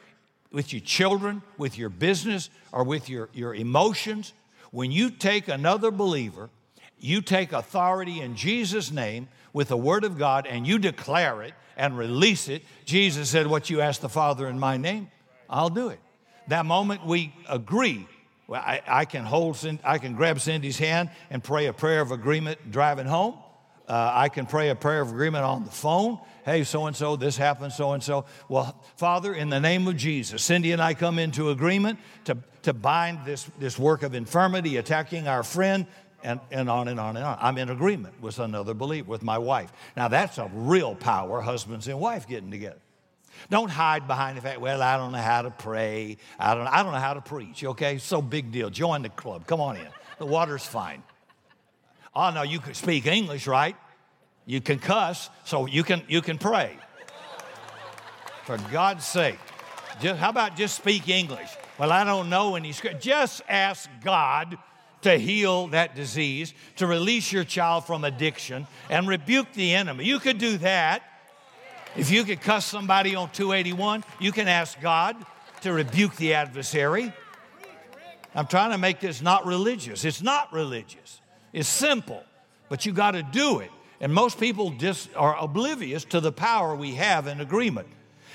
with 0.50 0.72
your 0.72 0.80
children, 0.80 1.42
with 1.58 1.76
your 1.76 1.90
business, 1.90 2.48
or 2.72 2.84
with 2.84 3.08
your, 3.08 3.28
your 3.34 3.54
emotions, 3.54 4.32
when 4.70 4.90
you 4.90 5.10
take 5.10 5.48
another 5.48 5.90
believer, 5.90 6.48
you 7.02 7.20
take 7.20 7.52
authority 7.52 8.20
in 8.20 8.36
Jesus' 8.36 8.90
name 8.90 9.28
with 9.52 9.68
the 9.68 9.76
Word 9.76 10.04
of 10.04 10.16
God 10.18 10.46
and 10.46 10.66
you 10.66 10.78
declare 10.78 11.42
it 11.42 11.52
and 11.76 11.98
release 11.98 12.48
it. 12.48 12.62
Jesus 12.84 13.28
said, 13.28 13.46
What 13.46 13.68
you 13.68 13.80
ask 13.80 14.00
the 14.00 14.08
Father 14.08 14.46
in 14.46 14.58
my 14.58 14.76
name, 14.76 15.10
I'll 15.50 15.68
do 15.68 15.88
it. 15.88 16.00
That 16.48 16.64
moment 16.64 17.04
we 17.04 17.34
agree, 17.48 18.06
well, 18.46 18.60
I, 18.60 18.82
I 18.86 19.04
can 19.04 19.24
hold, 19.24 19.58
I 19.84 19.98
can 19.98 20.14
grab 20.14 20.40
Cindy's 20.40 20.78
hand 20.78 21.10
and 21.30 21.42
pray 21.42 21.66
a 21.66 21.72
prayer 21.72 22.00
of 22.00 22.12
agreement 22.12 22.70
driving 22.70 23.06
home. 23.06 23.34
Uh, 23.88 24.10
I 24.14 24.28
can 24.28 24.46
pray 24.46 24.70
a 24.70 24.74
prayer 24.74 25.00
of 25.00 25.10
agreement 25.10 25.44
on 25.44 25.64
the 25.64 25.70
phone. 25.70 26.18
Hey, 26.44 26.64
so 26.64 26.86
and 26.86 26.96
so, 26.96 27.16
this 27.16 27.36
happened, 27.36 27.72
so 27.72 27.92
and 27.92 28.02
so. 28.02 28.24
Well, 28.48 28.80
Father, 28.96 29.34
in 29.34 29.48
the 29.48 29.60
name 29.60 29.86
of 29.86 29.96
Jesus, 29.96 30.42
Cindy 30.42 30.72
and 30.72 30.80
I 30.80 30.94
come 30.94 31.18
into 31.18 31.50
agreement 31.50 31.98
to, 32.24 32.38
to 32.62 32.72
bind 32.72 33.24
this, 33.24 33.48
this 33.58 33.78
work 33.78 34.02
of 34.02 34.14
infirmity 34.14 34.76
attacking 34.76 35.28
our 35.28 35.42
friend, 35.42 35.86
and, 36.22 36.40
and 36.50 36.70
on 36.70 36.88
and 36.88 36.98
on 36.98 37.16
and 37.16 37.24
on. 37.24 37.38
I'm 37.40 37.58
in 37.58 37.68
agreement 37.68 38.20
with 38.20 38.38
another 38.38 38.74
believer, 38.74 39.08
with 39.08 39.22
my 39.22 39.38
wife. 39.38 39.72
Now, 39.96 40.08
that's 40.08 40.38
a 40.38 40.50
real 40.54 40.94
power, 40.94 41.40
husbands 41.40 41.88
and 41.88 41.98
wife 42.00 42.26
getting 42.26 42.50
together. 42.50 42.78
Don't 43.50 43.70
hide 43.70 44.06
behind 44.06 44.36
the 44.36 44.40
fact, 44.40 44.60
well, 44.60 44.82
I 44.82 44.96
don't 44.96 45.12
know 45.12 45.18
how 45.18 45.42
to 45.42 45.50
pray. 45.50 46.16
I 46.38 46.54
don't, 46.54 46.66
I 46.66 46.82
don't 46.82 46.92
know 46.92 46.98
how 46.98 47.14
to 47.14 47.20
preach, 47.20 47.64
okay? 47.64 47.98
So 47.98 48.22
big 48.22 48.52
deal. 48.52 48.70
Join 48.70 49.02
the 49.02 49.08
club. 49.08 49.46
Come 49.46 49.60
on 49.60 49.76
in. 49.76 49.86
The 50.18 50.26
water's 50.26 50.64
fine. 50.64 51.02
Oh, 52.14 52.30
no, 52.30 52.42
you 52.42 52.60
can 52.60 52.74
speak 52.74 53.06
English, 53.06 53.46
right? 53.46 53.74
You 54.46 54.60
can 54.60 54.78
cuss, 54.78 55.30
so 55.44 55.66
you 55.66 55.82
can, 55.82 56.02
you 56.08 56.20
can 56.20 56.38
pray. 56.38 56.76
For 58.44 58.58
God's 58.70 59.04
sake. 59.04 59.38
Just, 60.00 60.18
how 60.18 60.30
about 60.30 60.56
just 60.56 60.76
speak 60.76 61.08
English? 61.08 61.48
Well, 61.78 61.92
I 61.92 62.04
don't 62.04 62.28
know 62.28 62.54
any 62.54 62.72
script. 62.72 63.02
Just 63.02 63.42
ask 63.48 63.88
God 64.02 64.58
to 65.02 65.18
heal 65.18 65.68
that 65.68 65.94
disease, 65.94 66.54
to 66.76 66.86
release 66.86 67.32
your 67.32 67.44
child 67.44 67.86
from 67.86 68.04
addiction, 68.04 68.66
and 68.88 69.06
rebuke 69.06 69.52
the 69.52 69.74
enemy. 69.74 70.04
You 70.04 70.18
could 70.18 70.38
do 70.38 70.58
that. 70.58 71.02
If 71.96 72.10
you 72.10 72.24
could 72.24 72.40
cuss 72.40 72.64
somebody 72.64 73.14
on 73.14 73.30
281, 73.30 74.04
you 74.18 74.32
can 74.32 74.48
ask 74.48 74.80
God 74.80 75.16
to 75.60 75.72
rebuke 75.72 76.16
the 76.16 76.34
adversary. 76.34 77.12
I'm 78.34 78.46
trying 78.46 78.70
to 78.70 78.78
make 78.78 79.00
this 79.00 79.20
not 79.20 79.44
religious. 79.44 80.04
It's 80.04 80.22
not 80.22 80.52
religious. 80.52 81.20
It's 81.52 81.68
simple, 81.68 82.22
but 82.68 82.86
you 82.86 82.92
got 82.92 83.10
to 83.10 83.22
do 83.22 83.58
it. 83.58 83.70
And 84.00 84.12
most 84.12 84.40
people 84.40 84.70
just 84.70 85.14
are 85.14 85.36
oblivious 85.38 86.04
to 86.06 86.20
the 86.20 86.32
power 86.32 86.74
we 86.74 86.94
have 86.94 87.26
in 87.26 87.40
agreement. 87.40 87.88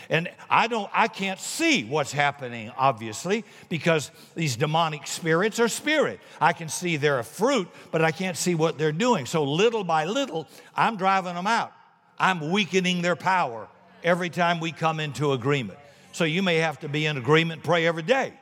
And 0.09 0.29
I 0.49 0.67
don't 0.67 0.89
I 0.93 1.07
can't 1.07 1.39
see 1.39 1.83
what's 1.83 2.11
happening 2.11 2.71
obviously 2.77 3.43
because 3.69 4.11
these 4.35 4.55
demonic 4.55 5.05
spirits 5.05 5.59
are 5.59 5.67
spirit. 5.67 6.19
I 6.39 6.53
can 6.53 6.69
see 6.69 6.97
they're 6.97 7.19
a 7.19 7.23
fruit, 7.23 7.67
but 7.91 8.01
I 8.01 8.11
can't 8.11 8.37
see 8.37 8.55
what 8.55 8.77
they're 8.77 8.91
doing. 8.91 9.25
So 9.25 9.43
little 9.43 9.83
by 9.83 10.05
little, 10.05 10.47
I'm 10.75 10.95
driving 10.97 11.35
them 11.35 11.47
out. 11.47 11.73
I'm 12.17 12.51
weakening 12.51 13.01
their 13.01 13.15
power 13.15 13.67
every 14.03 14.29
time 14.29 14.59
we 14.59 14.71
come 14.71 14.99
into 14.99 15.33
agreement. 15.33 15.77
So 16.13 16.23
you 16.23 16.41
may 16.41 16.57
have 16.57 16.79
to 16.79 16.89
be 16.89 17.05
in 17.05 17.17
agreement, 17.17 17.63
pray 17.63 17.85
every 17.85 18.03
day. 18.03 18.33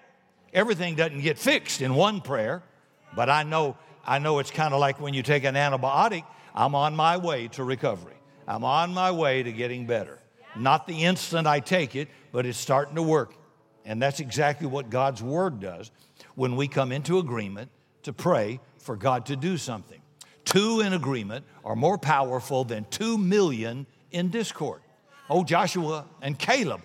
Everything 0.54 0.96
doesn't 0.96 1.22
get 1.22 1.38
fixed 1.38 1.82
in 1.82 1.96
one 1.96 2.22
prayer, 2.22 2.64
but 3.16 3.30
I 3.30 3.44
know 3.44 3.76
I 4.08 4.20
know 4.20 4.40
it's 4.40 4.52
kind 4.52 4.74
of 4.74 4.80
like 4.80 5.02
when 5.02 5.16
you 5.16 5.24
take 5.24 5.44
an 5.46 5.56
antibiotic, 5.56 6.24
I'm 6.54 6.76
on 6.76 6.96
my 6.96 7.18
way 7.18 7.48
to 7.50 7.64
recovery. 7.64 8.14
I'm 8.48 8.64
on 8.64 8.94
my 8.94 9.12
way 9.12 9.42
to 9.42 9.52
getting 9.52 9.88
better. 9.88 10.20
Not 10.58 10.88
the 10.88 11.04
instant 11.04 11.48
I 11.48 11.60
take 11.60 11.96
it, 11.96 12.08
but 12.32 12.46
it's 12.46 12.58
starting 12.58 12.96
to 12.96 13.04
work. 13.04 13.34
And 13.86 14.02
that's 14.02 14.20
exactly 14.20 14.68
what 14.68 14.90
God's 14.90 15.22
word 15.22 15.60
does 15.60 15.92
when 16.36 16.56
we 16.56 16.68
come 16.68 16.92
into 16.92 17.20
agreement 17.20 17.70
to 18.04 18.14
pray 18.14 18.60
for 18.78 18.96
God 18.96 19.28
to 19.28 19.36
do 19.36 19.58
something. 19.58 20.02
Two 20.44 20.82
in 20.82 20.94
agreement 20.94 21.46
are 21.64 21.76
more 21.76 21.98
powerful 21.98 22.64
than 22.64 22.86
two 22.90 23.18
million 23.18 23.86
in 24.12 24.30
discord. 24.30 24.82
Oh, 25.30 25.44
Joshua 25.44 26.06
and 26.22 26.38
Caleb 26.38 26.82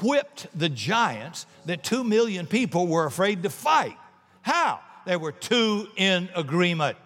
whipped 0.00 0.46
the 0.56 0.68
giants 0.68 1.46
that 1.66 1.82
two 1.82 2.04
million 2.04 2.46
people 2.46 2.86
were 2.86 3.04
afraid 3.04 3.42
to 3.42 3.50
fight. 3.50 3.96
How? 4.42 4.80
They 5.06 5.16
were 5.16 5.32
two 5.32 5.88
in 5.96 6.28
agreement. 6.34 6.96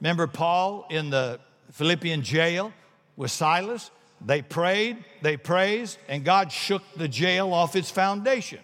Remember 0.00 0.26
Paul 0.26 0.86
in 0.90 1.10
the 1.10 1.40
Philippian 1.72 2.22
jail 2.22 2.72
with 3.16 3.30
Silas? 3.30 3.90
They 4.24 4.42
prayed, 4.42 4.98
they 5.22 5.36
praised, 5.36 5.98
and 6.08 6.24
God 6.24 6.52
shook 6.52 6.82
the 6.96 7.08
jail 7.08 7.52
off 7.52 7.74
its 7.74 7.90
foundation 7.90 8.60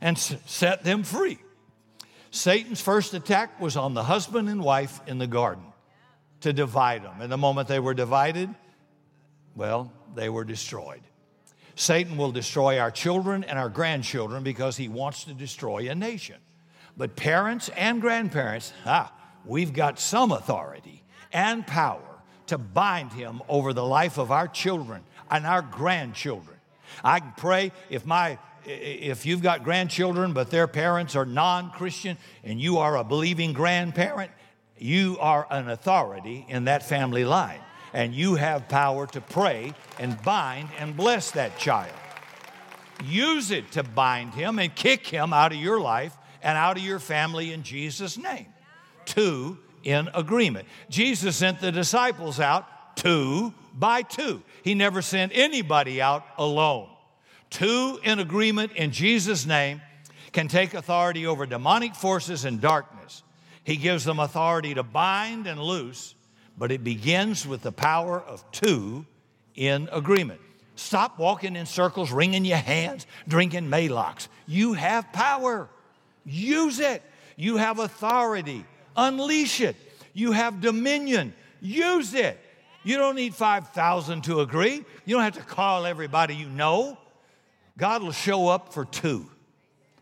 and 0.00 0.18
set 0.18 0.84
them 0.84 1.02
free. 1.02 1.38
Satan's 2.30 2.80
first 2.80 3.14
attack 3.14 3.60
was 3.60 3.76
on 3.76 3.94
the 3.94 4.04
husband 4.04 4.48
and 4.48 4.62
wife 4.62 5.00
in 5.06 5.18
the 5.18 5.26
garden 5.26 5.64
to 6.40 6.52
divide 6.52 7.02
them. 7.02 7.20
And 7.20 7.30
the 7.30 7.36
moment 7.36 7.68
they 7.68 7.80
were 7.80 7.94
divided, 7.94 8.54
well, 9.54 9.92
they 10.14 10.28
were 10.28 10.44
destroyed. 10.44 11.02
Satan 11.74 12.16
will 12.16 12.32
destroy 12.32 12.78
our 12.78 12.90
children 12.90 13.44
and 13.44 13.58
our 13.58 13.68
grandchildren 13.68 14.42
because 14.42 14.76
he 14.76 14.88
wants 14.88 15.24
to 15.24 15.34
destroy 15.34 15.90
a 15.90 15.94
nation. 15.94 16.36
But 16.96 17.16
parents 17.16 17.68
and 17.76 18.00
grandparents, 18.00 18.72
ah, 18.86 19.12
we've 19.44 19.74
got 19.74 19.98
some 19.98 20.32
authority 20.32 21.02
and 21.32 21.66
power 21.66 22.05
to 22.46 22.58
bind 22.58 23.12
him 23.12 23.42
over 23.48 23.72
the 23.72 23.84
life 23.84 24.18
of 24.18 24.30
our 24.30 24.48
children 24.48 25.02
and 25.30 25.46
our 25.46 25.62
grandchildren. 25.62 26.56
I 27.02 27.20
can 27.20 27.32
pray 27.36 27.72
if 27.90 28.06
my 28.06 28.38
if 28.64 29.24
you've 29.24 29.42
got 29.42 29.62
grandchildren 29.62 30.32
but 30.32 30.50
their 30.50 30.66
parents 30.66 31.14
are 31.14 31.24
non-Christian 31.24 32.18
and 32.42 32.60
you 32.60 32.78
are 32.78 32.96
a 32.96 33.04
believing 33.04 33.52
grandparent, 33.52 34.32
you 34.76 35.16
are 35.20 35.46
an 35.50 35.68
authority 35.68 36.44
in 36.48 36.64
that 36.64 36.82
family 36.82 37.24
line 37.24 37.60
and 37.92 38.14
you 38.14 38.34
have 38.34 38.68
power 38.68 39.06
to 39.06 39.20
pray 39.20 39.72
and 39.98 40.20
bind 40.22 40.68
and 40.78 40.96
bless 40.96 41.30
that 41.32 41.56
child. 41.58 41.94
Use 43.04 43.50
it 43.50 43.72
to 43.72 43.82
bind 43.82 44.34
him 44.34 44.58
and 44.58 44.74
kick 44.74 45.06
him 45.06 45.32
out 45.32 45.52
of 45.52 45.58
your 45.58 45.80
life 45.80 46.16
and 46.42 46.58
out 46.58 46.76
of 46.76 46.82
your 46.82 46.98
family 46.98 47.52
in 47.52 47.62
Jesus' 47.62 48.18
name. 48.18 48.46
Two 49.04 49.58
in 49.86 50.10
agreement. 50.14 50.66
Jesus 50.90 51.36
sent 51.36 51.60
the 51.60 51.70
disciples 51.70 52.40
out 52.40 52.96
two 52.96 53.54
by 53.72 54.02
two. 54.02 54.42
He 54.64 54.74
never 54.74 55.00
sent 55.00 55.30
anybody 55.34 56.02
out 56.02 56.24
alone. 56.36 56.88
Two 57.50 58.00
in 58.02 58.18
agreement 58.18 58.72
in 58.72 58.90
Jesus' 58.90 59.46
name 59.46 59.80
can 60.32 60.48
take 60.48 60.74
authority 60.74 61.24
over 61.24 61.46
demonic 61.46 61.94
forces 61.94 62.44
and 62.44 62.60
darkness. 62.60 63.22
He 63.62 63.76
gives 63.76 64.04
them 64.04 64.18
authority 64.18 64.74
to 64.74 64.82
bind 64.82 65.46
and 65.46 65.60
loose, 65.60 66.16
but 66.58 66.72
it 66.72 66.82
begins 66.82 67.46
with 67.46 67.62
the 67.62 67.72
power 67.72 68.20
of 68.20 68.44
two 68.50 69.06
in 69.54 69.88
agreement. 69.92 70.40
Stop 70.74 71.16
walking 71.16 71.54
in 71.54 71.64
circles, 71.64 72.10
wringing 72.10 72.44
your 72.44 72.58
hands, 72.58 73.06
drinking 73.28 73.68
Maalox. 73.68 74.26
You 74.48 74.72
have 74.72 75.12
power. 75.12 75.68
Use 76.24 76.80
it. 76.80 77.02
You 77.36 77.56
have 77.56 77.78
authority. 77.78 78.64
Unleash 78.96 79.60
it. 79.60 79.76
You 80.14 80.32
have 80.32 80.60
dominion. 80.60 81.34
Use 81.60 82.14
it. 82.14 82.38
You 82.82 82.96
don't 82.96 83.16
need 83.16 83.34
5,000 83.34 84.22
to 84.24 84.40
agree. 84.40 84.84
You 85.04 85.16
don't 85.16 85.24
have 85.24 85.34
to 85.34 85.42
call 85.42 85.86
everybody 85.86 86.34
you 86.36 86.48
know. 86.48 86.96
God 87.76 88.02
will 88.02 88.12
show 88.12 88.48
up 88.48 88.72
for 88.72 88.84
two. 88.84 89.28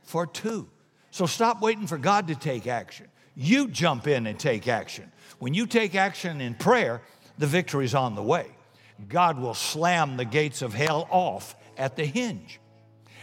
For 0.02 0.26
two. 0.26 0.68
So 1.10 1.26
stop 1.26 1.60
waiting 1.62 1.86
for 1.86 1.98
God 1.98 2.28
to 2.28 2.34
take 2.34 2.66
action. 2.66 3.08
You 3.34 3.68
jump 3.68 4.06
in 4.06 4.26
and 4.26 4.38
take 4.38 4.68
action. 4.68 5.10
When 5.38 5.54
you 5.54 5.66
take 5.66 5.94
action 5.94 6.40
in 6.40 6.54
prayer, 6.54 7.02
the 7.38 7.46
victory's 7.46 7.94
on 7.94 8.14
the 8.14 8.22
way. 8.22 8.46
God 9.08 9.38
will 9.38 9.54
slam 9.54 10.16
the 10.16 10.24
gates 10.24 10.62
of 10.62 10.72
hell 10.74 11.08
off 11.10 11.56
at 11.76 11.96
the 11.96 12.04
hinge. 12.04 12.60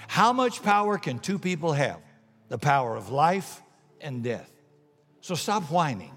How 0.07 0.33
much 0.33 0.61
power 0.63 0.97
can 0.97 1.19
two 1.19 1.39
people 1.39 1.73
have? 1.73 1.99
The 2.49 2.57
power 2.57 2.95
of 2.97 3.09
life 3.09 3.61
and 4.01 4.23
death. 4.23 4.51
So 5.21 5.35
stop 5.35 5.63
whining. 5.71 6.11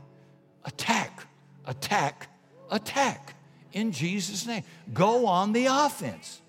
Attack, 0.64 1.27
attack, 1.67 2.29
attack 2.71 3.35
in 3.73 3.93
Jesus' 3.93 4.47
name. 4.47 4.64
Go 4.93 5.27
on 5.27 5.53
the 5.53 5.67
offense. 5.67 6.40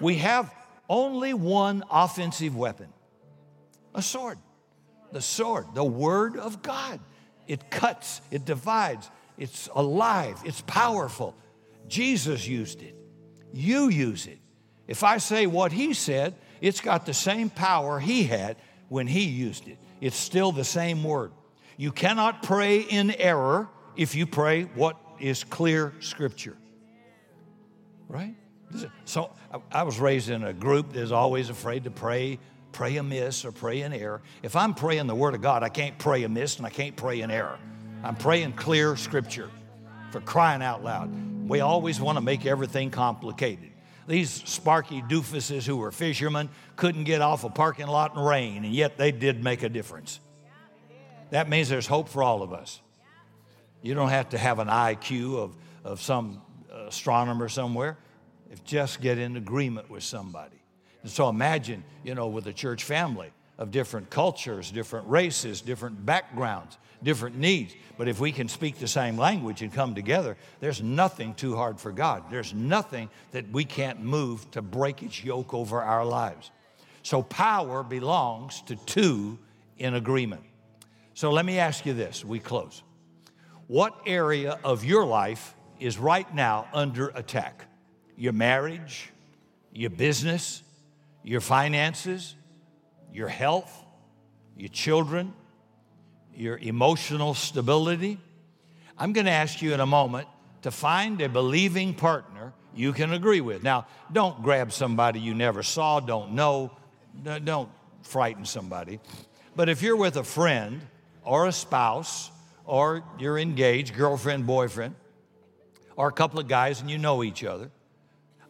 We 0.00 0.16
have 0.16 0.54
only 0.88 1.34
one 1.34 1.82
offensive 1.90 2.56
weapon 2.56 2.92
a 3.94 4.02
sword. 4.02 4.38
The 5.12 5.20
sword, 5.20 5.66
the 5.74 5.84
Word 5.84 6.36
of 6.36 6.62
God. 6.62 6.98
It 7.46 7.70
cuts, 7.70 8.20
it 8.30 8.44
divides, 8.44 9.08
it's 9.38 9.68
alive, 9.74 10.40
it's 10.44 10.62
powerful. 10.62 11.36
Jesus 11.86 12.46
used 12.46 12.82
it. 12.82 12.96
You 13.52 13.88
use 13.88 14.26
it. 14.26 14.38
If 14.88 15.04
I 15.04 15.18
say 15.18 15.46
what 15.46 15.70
he 15.70 15.94
said, 15.94 16.34
it's 16.60 16.80
got 16.80 17.06
the 17.06 17.14
same 17.14 17.50
power 17.50 18.00
he 18.00 18.24
had 18.24 18.56
when 18.88 19.06
he 19.06 19.24
used 19.24 19.68
it. 19.68 19.78
It's 20.00 20.16
still 20.16 20.50
the 20.50 20.64
same 20.64 21.04
word. 21.04 21.30
You 21.76 21.92
cannot 21.92 22.42
pray 22.42 22.80
in 22.80 23.10
error 23.12 23.68
if 23.96 24.14
you 24.14 24.26
pray 24.26 24.64
what 24.74 24.96
is 25.18 25.44
clear 25.44 25.92
scripture. 26.00 26.56
Right? 28.08 28.34
So 29.04 29.30
I 29.70 29.84
was 29.84 29.98
raised 30.00 30.30
in 30.30 30.44
a 30.44 30.52
group 30.52 30.92
that's 30.92 31.12
always 31.12 31.48
afraid 31.48 31.84
to 31.84 31.90
pray, 31.90 32.38
pray 32.72 32.96
amiss 32.96 33.44
or 33.44 33.52
pray 33.52 33.82
in 33.82 33.92
error. 33.92 34.22
If 34.42 34.56
I'm 34.56 34.74
praying 34.74 35.06
the 35.06 35.14
Word 35.14 35.34
of 35.34 35.42
God, 35.42 35.62
I 35.62 35.68
can't 35.68 35.96
pray 35.98 36.24
amiss 36.24 36.56
and 36.56 36.66
I 36.66 36.70
can't 36.70 36.96
pray 36.96 37.20
in 37.20 37.30
error. 37.30 37.58
I'm 38.02 38.16
praying 38.16 38.54
clear 38.54 38.96
scripture 38.96 39.50
for 40.10 40.20
crying 40.20 40.62
out 40.62 40.82
loud. 40.82 41.48
We 41.48 41.60
always 41.60 42.00
want 42.00 42.16
to 42.16 42.22
make 42.22 42.46
everything 42.46 42.90
complicated. 42.90 43.70
These 44.06 44.30
sparky 44.30 45.02
doofuses 45.02 45.66
who 45.66 45.76
were 45.76 45.90
fishermen 45.90 46.50
couldn't 46.76 47.04
get 47.04 47.22
off 47.22 47.44
a 47.44 47.48
parking 47.48 47.86
lot 47.86 48.14
in 48.14 48.22
rain, 48.22 48.64
and 48.64 48.74
yet 48.74 48.98
they 48.98 49.12
did 49.12 49.42
make 49.42 49.62
a 49.62 49.68
difference. 49.68 50.20
That 51.34 51.48
means 51.48 51.68
there's 51.68 51.88
hope 51.88 52.08
for 52.08 52.22
all 52.22 52.44
of 52.44 52.52
us. 52.52 52.80
You 53.82 53.94
don't 53.94 54.10
have 54.10 54.28
to 54.28 54.38
have 54.38 54.60
an 54.60 54.68
IQ 54.68 55.36
of, 55.36 55.56
of 55.82 56.00
some 56.00 56.40
uh, 56.72 56.86
astronomer 56.86 57.48
somewhere. 57.48 57.98
If 58.52 58.62
just 58.62 59.00
get 59.00 59.18
in 59.18 59.36
agreement 59.36 59.90
with 59.90 60.04
somebody. 60.04 60.62
And 61.02 61.10
so 61.10 61.28
imagine, 61.28 61.82
you 62.04 62.14
know, 62.14 62.28
with 62.28 62.46
a 62.46 62.52
church 62.52 62.84
family 62.84 63.32
of 63.58 63.72
different 63.72 64.10
cultures, 64.10 64.70
different 64.70 65.08
races, 65.08 65.60
different 65.60 66.06
backgrounds, 66.06 66.78
different 67.02 67.36
needs. 67.36 67.74
But 67.98 68.06
if 68.06 68.20
we 68.20 68.30
can 68.30 68.46
speak 68.46 68.78
the 68.78 68.86
same 68.86 69.16
language 69.16 69.60
and 69.60 69.72
come 69.72 69.96
together, 69.96 70.36
there's 70.60 70.84
nothing 70.84 71.34
too 71.34 71.56
hard 71.56 71.80
for 71.80 71.90
God. 71.90 72.30
There's 72.30 72.54
nothing 72.54 73.10
that 73.32 73.50
we 73.50 73.64
can't 73.64 74.00
move 74.00 74.48
to 74.52 74.62
break 74.62 75.02
its 75.02 75.24
yoke 75.24 75.52
over 75.52 75.82
our 75.82 76.04
lives. 76.04 76.52
So 77.02 77.24
power 77.24 77.82
belongs 77.82 78.62
to 78.66 78.76
two 78.76 79.36
in 79.78 79.94
agreement. 79.94 80.44
So 81.14 81.30
let 81.30 81.46
me 81.46 81.60
ask 81.60 81.86
you 81.86 81.94
this, 81.94 82.24
we 82.24 82.40
close. 82.40 82.82
What 83.68 83.94
area 84.04 84.58
of 84.64 84.84
your 84.84 85.06
life 85.06 85.54
is 85.78 85.96
right 85.96 86.32
now 86.34 86.66
under 86.72 87.08
attack? 87.08 87.66
Your 88.16 88.32
marriage, 88.32 89.10
your 89.72 89.90
business, 89.90 90.62
your 91.22 91.40
finances, 91.40 92.34
your 93.12 93.28
health, 93.28 93.72
your 94.56 94.68
children, 94.68 95.32
your 96.34 96.58
emotional 96.58 97.34
stability. 97.34 98.18
I'm 98.98 99.12
going 99.12 99.26
to 99.26 99.32
ask 99.32 99.62
you 99.62 99.72
in 99.72 99.80
a 99.80 99.86
moment 99.86 100.26
to 100.62 100.72
find 100.72 101.20
a 101.20 101.28
believing 101.28 101.94
partner 101.94 102.52
you 102.74 102.92
can 102.92 103.12
agree 103.12 103.40
with. 103.40 103.62
Now, 103.62 103.86
don't 104.12 104.42
grab 104.42 104.72
somebody 104.72 105.20
you 105.20 105.32
never 105.32 105.62
saw, 105.62 106.00
don't 106.00 106.32
know, 106.32 106.72
don't 107.22 107.68
frighten 108.02 108.44
somebody. 108.44 108.98
But 109.54 109.68
if 109.68 109.80
you're 109.80 109.96
with 109.96 110.16
a 110.16 110.24
friend 110.24 110.80
or 111.24 111.46
a 111.46 111.52
spouse 111.52 112.30
or 112.64 113.02
you're 113.18 113.38
engaged, 113.38 113.94
girlfriend, 113.94 114.46
boyfriend, 114.46 114.94
or 115.96 116.08
a 116.08 116.12
couple 116.12 116.40
of 116.40 116.48
guys 116.48 116.80
and 116.80 116.90
you 116.90 116.98
know 116.98 117.22
each 117.22 117.44
other, 117.44 117.70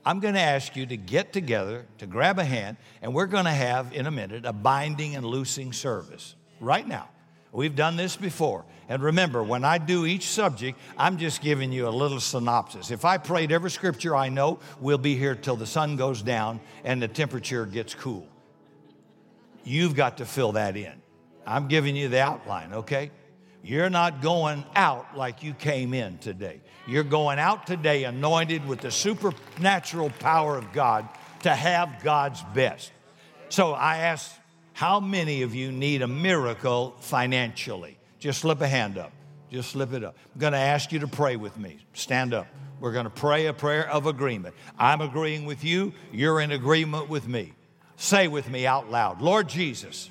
I'm 0.07 0.21
going 0.21 0.35
to 0.35 0.41
ask 0.41 0.77
you 0.77 0.85
to 0.87 0.97
get 0.97 1.33
together, 1.33 1.87
to 1.99 2.07
grab 2.07 2.39
a 2.39 2.45
hand, 2.45 2.77
and 3.01 3.15
we're 3.15 3.27
going 3.27 3.47
to 3.47 3.51
have 3.51 3.93
in 3.93 4.07
a 4.07 4.11
minute 4.11 4.45
a 4.45 4.53
binding 4.53 5.17
and 5.17 5.25
loosing 5.25 5.73
service 5.73 6.35
right 6.61 6.87
now. 6.87 7.09
We've 7.53 7.75
done 7.75 7.97
this 7.97 8.17
before. 8.17 8.65
And 8.89 9.03
remember, 9.03 9.43
when 9.43 9.65
I 9.65 9.79
do 9.79 10.05
each 10.05 10.27
subject, 10.27 10.79
I'm 10.99 11.17
just 11.17 11.41
giving 11.41 11.73
you 11.73 11.89
a 11.89 11.91
little 11.91 12.21
synopsis. 12.21 12.91
If 12.91 13.05
I 13.05 13.17
prayed 13.17 13.51
every 13.51 13.71
scripture 13.71 14.15
I 14.15 14.29
know, 14.29 14.59
we'll 14.81 14.99
be 14.99 15.17
here 15.17 15.35
till 15.35 15.57
the 15.57 15.67
sun 15.67 15.97
goes 15.97 16.21
down 16.21 16.61
and 16.83 17.01
the 17.01 17.09
temperature 17.09 17.65
gets 17.65 17.95
cool. 17.95 18.27
You've 19.63 19.95
got 19.95 20.19
to 20.19 20.27
fill 20.27 20.53
that 20.53 20.77
in. 20.77 21.04
I'm 21.47 21.69
giving 21.69 21.97
you 21.97 22.09
the 22.09 22.21
outline, 22.21 22.73
okay? 22.73 23.11
You're 23.63 23.91
not 23.91 24.21
going 24.21 24.65
out 24.77 25.17
like 25.17 25.43
you 25.43 25.55
came 25.55 25.95
in 25.95 26.19
today. 26.19 26.61
You're 26.87 27.03
going 27.03 27.39
out 27.39 27.67
today 27.67 28.05
anointed 28.05 28.67
with 28.67 28.81
the 28.81 28.91
supernatural 28.91 30.11
power 30.21 30.57
of 30.57 30.73
God 30.73 31.09
to 31.43 31.51
have 31.55 32.03
God's 32.03 32.43
best. 32.55 32.93
So 33.49 33.73
I 33.73 33.99
ask, 33.99 34.31
how 34.75 35.01
many 35.01 35.43
of 35.43 35.55
you 35.55 35.73
need 35.73 36.03
a 36.03 36.09
miracle 36.09 36.95
financially? 37.01 37.97
Just 38.19 38.41
slip 38.41 38.61
a 38.61 38.69
hand 38.69 38.99
up. 38.99 39.13
Just 39.51 39.71
slip 39.71 39.93
it 39.93 40.03
up. 40.03 40.17
I'm 40.35 40.41
going 40.41 40.53
to 40.53 40.59
ask 40.59 40.93
you 40.93 40.99
to 41.01 41.07
pray 41.07 41.37
with 41.37 41.57
me. 41.57 41.79
Stand 41.93 42.35
up. 42.35 42.47
We're 42.81 42.93
going 42.93 43.05
to 43.05 43.11
pray 43.11 43.47
a 43.47 43.53
prayer 43.53 43.89
of 43.89 44.07
agreement. 44.07 44.55
I'm 44.79 45.01
agreeing 45.01 45.47
with 45.47 45.65
you. 45.65 45.93
You're 46.13 46.41
in 46.41 46.51
agreement 46.51 47.09
with 47.09 47.29
me. 47.29 47.53
Say 47.97 48.27
with 48.29 48.51
me 48.51 48.67
out 48.67 48.91
loud 48.91 49.23
Lord 49.23 49.49
Jesus, 49.49 50.11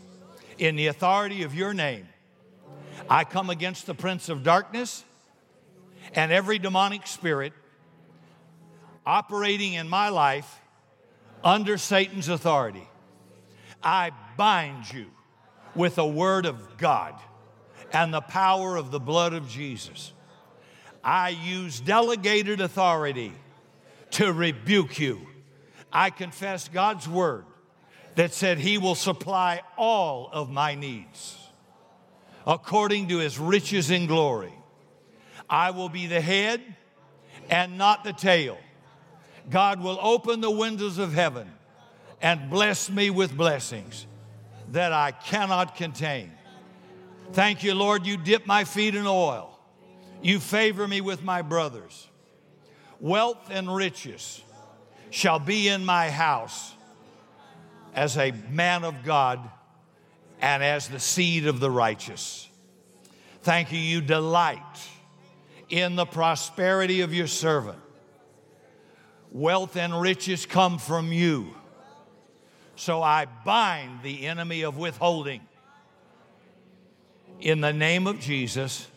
in 0.57 0.75
the 0.75 0.87
authority 0.87 1.43
of 1.43 1.55
your 1.55 1.73
name, 1.73 2.07
I 3.09 3.23
come 3.23 3.49
against 3.49 3.85
the 3.85 3.93
prince 3.93 4.29
of 4.29 4.43
darkness 4.43 5.03
and 6.13 6.31
every 6.31 6.59
demonic 6.59 7.07
spirit 7.07 7.53
operating 9.05 9.73
in 9.73 9.89
my 9.89 10.09
life 10.09 10.59
under 11.43 11.77
Satan's 11.77 12.29
authority. 12.29 12.87
I 13.81 14.11
bind 14.37 14.91
you 14.93 15.07
with 15.75 15.95
the 15.95 16.05
word 16.05 16.45
of 16.45 16.77
God 16.77 17.15
and 17.91 18.13
the 18.13 18.21
power 18.21 18.77
of 18.77 18.91
the 18.91 18.99
blood 18.99 19.33
of 19.33 19.49
Jesus. 19.49 20.13
I 21.03 21.29
use 21.29 21.81
delegated 21.81 22.61
authority 22.61 23.33
to 24.11 24.31
rebuke 24.31 24.99
you. 24.99 25.27
I 25.91 26.09
confess 26.09 26.69
God's 26.69 27.07
word 27.07 27.45
that 28.15 28.33
said 28.33 28.59
he 28.59 28.77
will 28.77 28.95
supply 28.95 29.61
all 29.77 30.29
of 30.31 30.49
my 30.49 30.75
needs 30.75 31.37
according 32.45 33.07
to 33.07 33.17
his 33.19 33.39
riches 33.39 33.89
in 33.89 34.05
glory. 34.05 34.53
I 35.49 35.71
will 35.71 35.89
be 35.89 36.07
the 36.07 36.21
head 36.21 36.61
and 37.49 37.77
not 37.77 38.03
the 38.03 38.13
tail. 38.13 38.57
God 39.49 39.81
will 39.81 39.99
open 40.01 40.41
the 40.41 40.51
windows 40.51 40.97
of 40.97 41.13
heaven 41.13 41.51
and 42.21 42.49
bless 42.49 42.89
me 42.89 43.09
with 43.09 43.35
blessings 43.35 44.05
that 44.71 44.93
I 44.93 45.11
cannot 45.11 45.75
contain. 45.75 46.31
Thank 47.33 47.63
you, 47.63 47.73
Lord, 47.73 48.05
you 48.05 48.17
dip 48.17 48.45
my 48.45 48.63
feet 48.63 48.95
in 48.95 49.07
oil. 49.07 49.59
You 50.21 50.39
favor 50.39 50.87
me 50.87 51.01
with 51.01 51.23
my 51.23 51.41
brothers. 51.41 52.07
Wealth 52.99 53.49
and 53.49 53.73
riches 53.73 54.41
shall 55.09 55.39
be 55.39 55.67
in 55.67 55.83
my 55.83 56.09
house 56.09 56.73
as 57.93 58.17
a 58.17 58.31
man 58.49 58.83
of 58.83 59.03
God 59.03 59.39
and 60.41 60.63
as 60.63 60.87
the 60.87 60.99
seed 60.99 61.47
of 61.47 61.59
the 61.59 61.71
righteous. 61.71 62.49
Thank 63.41 63.71
you, 63.71 63.79
you 63.79 64.01
delight 64.01 64.87
in 65.69 65.95
the 65.95 66.05
prosperity 66.05 67.01
of 67.01 67.13
your 67.13 67.27
servant. 67.27 67.79
Wealth 69.31 69.75
and 69.75 69.99
riches 69.99 70.45
come 70.45 70.77
from 70.77 71.11
you. 71.11 71.53
So 72.75 73.01
I 73.01 73.25
bind 73.45 74.01
the 74.03 74.27
enemy 74.27 74.63
of 74.63 74.77
withholding 74.77 75.41
in 77.39 77.61
the 77.61 77.73
name 77.73 78.07
of 78.07 78.19
Jesus 78.19 78.87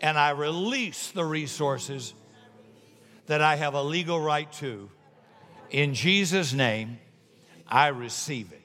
and 0.00 0.18
I 0.18 0.30
release 0.30 1.10
the 1.10 1.24
resources 1.24 2.14
that 3.26 3.42
I 3.42 3.56
have 3.56 3.74
a 3.74 3.82
legal 3.82 4.18
right 4.18 4.50
to. 4.54 4.90
In 5.70 5.94
Jesus' 5.94 6.52
name, 6.52 6.98
I 7.70 7.88
receive 7.88 8.52
it. 8.52 8.62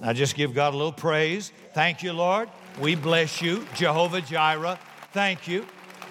Now 0.00 0.12
just 0.12 0.34
give 0.34 0.54
God 0.54 0.74
a 0.74 0.76
little 0.76 0.92
praise. 0.92 1.52
Thank 1.74 2.02
you, 2.02 2.12
Lord. 2.12 2.48
We 2.80 2.94
bless 2.94 3.40
you. 3.40 3.66
Jehovah 3.74 4.20
Jireh, 4.20 4.78
thank 5.12 5.48
you. 5.48 5.66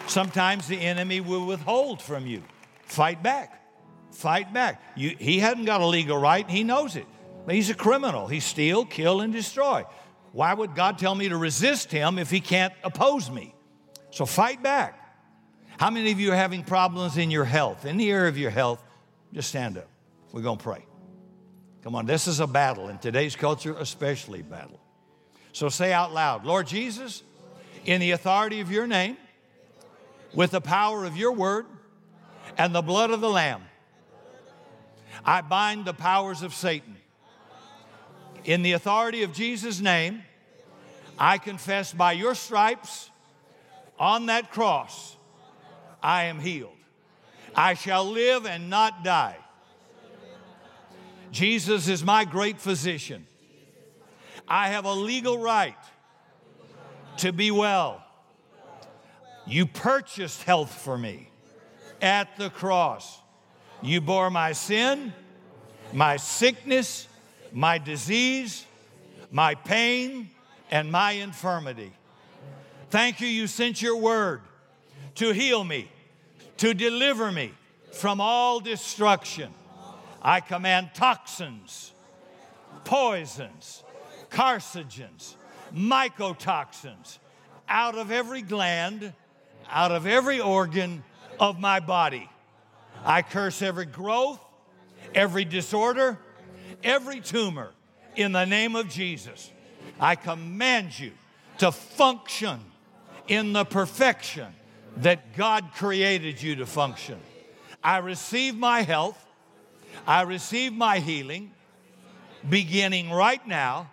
Sometimes 0.07 0.67
the 0.67 0.79
enemy 0.79 1.21
will 1.21 1.45
withhold 1.45 2.01
from 2.01 2.25
you. 2.25 2.43
Fight 2.83 3.21
back. 3.21 3.61
Fight 4.11 4.53
back. 4.53 4.81
You, 4.95 5.15
he 5.19 5.39
hadn't 5.39 5.65
got 5.65 5.81
a 5.81 5.85
legal 5.85 6.17
right, 6.17 6.49
he 6.49 6.63
knows 6.63 6.95
it. 6.95 7.05
He's 7.49 7.69
a 7.69 7.75
criminal. 7.75 8.27
He 8.27 8.39
steal, 8.39 8.85
kill, 8.85 9.21
and 9.21 9.31
destroy. 9.31 9.85
Why 10.31 10.53
would 10.53 10.75
God 10.75 10.97
tell 10.97 11.13
me 11.13 11.29
to 11.29 11.37
resist 11.37 11.91
him 11.91 12.17
if 12.17 12.31
he 12.31 12.39
can't 12.39 12.73
oppose 12.83 13.29
me? 13.29 13.53
So 14.09 14.25
fight 14.25 14.63
back. 14.63 14.99
How 15.77 15.89
many 15.89 16.11
of 16.11 16.19
you 16.19 16.31
are 16.31 16.35
having 16.35 16.63
problems 16.63 17.17
in 17.17 17.29
your 17.29 17.45
health? 17.45 17.85
In 17.85 17.97
the 17.97 18.09
area 18.09 18.29
of 18.29 18.37
your 18.37 18.49
health, 18.49 18.81
just 19.33 19.49
stand 19.49 19.77
up. 19.77 19.87
We're 20.31 20.41
going 20.41 20.57
to 20.57 20.63
pray. 20.63 20.85
Come 21.85 21.93
on, 21.93 22.07
this 22.07 22.25
is 22.25 22.39
a 22.39 22.47
battle. 22.47 22.89
In 22.89 22.97
today's 22.97 23.35
culture, 23.35 23.75
especially 23.77 24.41
battle. 24.41 24.79
So 25.53 25.69
say 25.69 25.93
out 25.93 26.11
loud, 26.11 26.43
Lord 26.43 26.65
Jesus, 26.65 27.21
in 27.85 28.01
the 28.01 28.09
authority 28.09 28.59
of 28.59 28.71
your 28.71 28.87
name, 28.87 29.17
with 30.33 30.49
the 30.49 30.61
power 30.61 31.05
of 31.05 31.15
your 31.15 31.31
word 31.31 31.67
and 32.57 32.73
the 32.73 32.81
blood 32.81 33.11
of 33.11 33.21
the 33.21 33.29
Lamb, 33.29 33.61
I 35.23 35.41
bind 35.41 35.85
the 35.85 35.93
powers 35.93 36.41
of 36.41 36.55
Satan. 36.55 36.97
In 38.45 38.63
the 38.63 38.71
authority 38.71 39.21
of 39.21 39.31
Jesus' 39.31 39.79
name, 39.79 40.23
I 41.19 41.37
confess 41.37 41.93
by 41.93 42.13
your 42.13 42.33
stripes 42.33 43.11
on 43.99 44.25
that 44.25 44.51
cross, 44.51 45.15
I 46.01 46.23
am 46.23 46.39
healed. 46.39 46.71
I 47.55 47.75
shall 47.75 48.05
live 48.05 48.47
and 48.47 48.71
not 48.71 49.03
die. 49.03 49.37
Jesus 51.31 51.87
is 51.87 52.03
my 52.03 52.25
great 52.25 52.59
physician. 52.59 53.27
I 54.47 54.69
have 54.69 54.85
a 54.85 54.93
legal 54.93 55.37
right 55.37 55.75
to 57.17 57.31
be 57.31 57.51
well. 57.51 58.03
You 59.47 59.65
purchased 59.65 60.43
health 60.43 60.73
for 60.73 60.97
me 60.97 61.29
at 62.01 62.35
the 62.37 62.49
cross. 62.49 63.19
You 63.81 64.01
bore 64.01 64.29
my 64.29 64.53
sin, 64.53 65.13
my 65.93 66.17
sickness, 66.17 67.07
my 67.51 67.77
disease, 67.77 68.65
my 69.31 69.55
pain, 69.55 70.29
and 70.71 70.91
my 70.91 71.11
infirmity. 71.11 71.91
Thank 72.89 73.21
you, 73.21 73.27
you 73.27 73.47
sent 73.47 73.81
your 73.81 73.97
word 73.97 74.41
to 75.15 75.31
heal 75.31 75.63
me, 75.63 75.89
to 76.57 76.73
deliver 76.73 77.31
me 77.31 77.51
from 77.91 78.19
all 78.19 78.59
destruction. 78.59 79.53
I 80.25 80.39
command 80.39 80.89
toxins, 80.95 81.93
poisons, 82.83 83.83
carcinogens, 84.31 85.35
mycotoxins 85.71 87.19
out 87.69 87.95
of 87.95 88.11
every 88.11 88.41
gland, 88.41 89.13
out 89.69 89.91
of 89.91 90.07
every 90.07 90.41
organ 90.41 91.03
of 91.39 91.59
my 91.59 91.79
body. 91.79 92.27
I 93.03 93.21
curse 93.21 93.61
every 93.61 93.85
growth, 93.85 94.39
every 95.13 95.45
disorder, 95.45 96.17
every 96.83 97.21
tumor 97.21 97.69
in 98.15 98.31
the 98.31 98.45
name 98.45 98.75
of 98.75 98.89
Jesus. 98.89 99.51
I 99.99 100.15
command 100.15 100.97
you 100.97 101.11
to 101.59 101.71
function 101.71 102.59
in 103.27 103.53
the 103.53 103.63
perfection 103.63 104.47
that 104.97 105.37
God 105.37 105.69
created 105.75 106.41
you 106.41 106.55
to 106.55 106.65
function. 106.65 107.19
I 107.83 107.97
receive 107.97 108.55
my 108.55 108.81
health, 108.81 109.23
I 110.07 110.21
receive 110.23 110.73
my 110.73 110.99
healing 110.99 111.51
beginning 112.47 113.11
right 113.11 113.45
now 113.47 113.89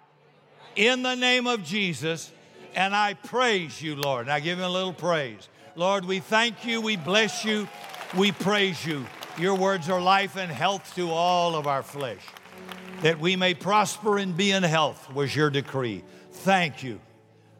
in 0.76 1.02
the 1.02 1.14
name 1.14 1.46
of 1.46 1.64
Jesus, 1.64 2.30
and 2.74 2.94
I 2.94 3.14
praise 3.14 3.80
you, 3.80 3.96
Lord. 3.96 4.28
I 4.28 4.40
give 4.40 4.58
him 4.58 4.64
a 4.64 4.70
little 4.70 4.92
praise. 4.92 5.48
Lord, 5.74 6.04
we 6.04 6.20
thank 6.20 6.66
you, 6.66 6.80
we 6.80 6.96
bless 6.96 7.44
you, 7.44 7.68
we 8.16 8.32
praise 8.32 8.84
you. 8.84 9.06
Your 9.38 9.54
words 9.54 9.88
are 9.88 10.00
life 10.00 10.36
and 10.36 10.50
health 10.52 10.94
to 10.96 11.10
all 11.10 11.54
of 11.56 11.66
our 11.66 11.82
flesh. 11.82 12.20
That 13.00 13.18
we 13.18 13.36
may 13.36 13.54
prosper 13.54 14.18
and 14.18 14.36
be 14.36 14.52
in 14.52 14.62
health 14.62 15.12
was 15.12 15.34
your 15.34 15.50
decree. 15.50 16.04
Thank 16.30 16.82
you. 16.82 17.00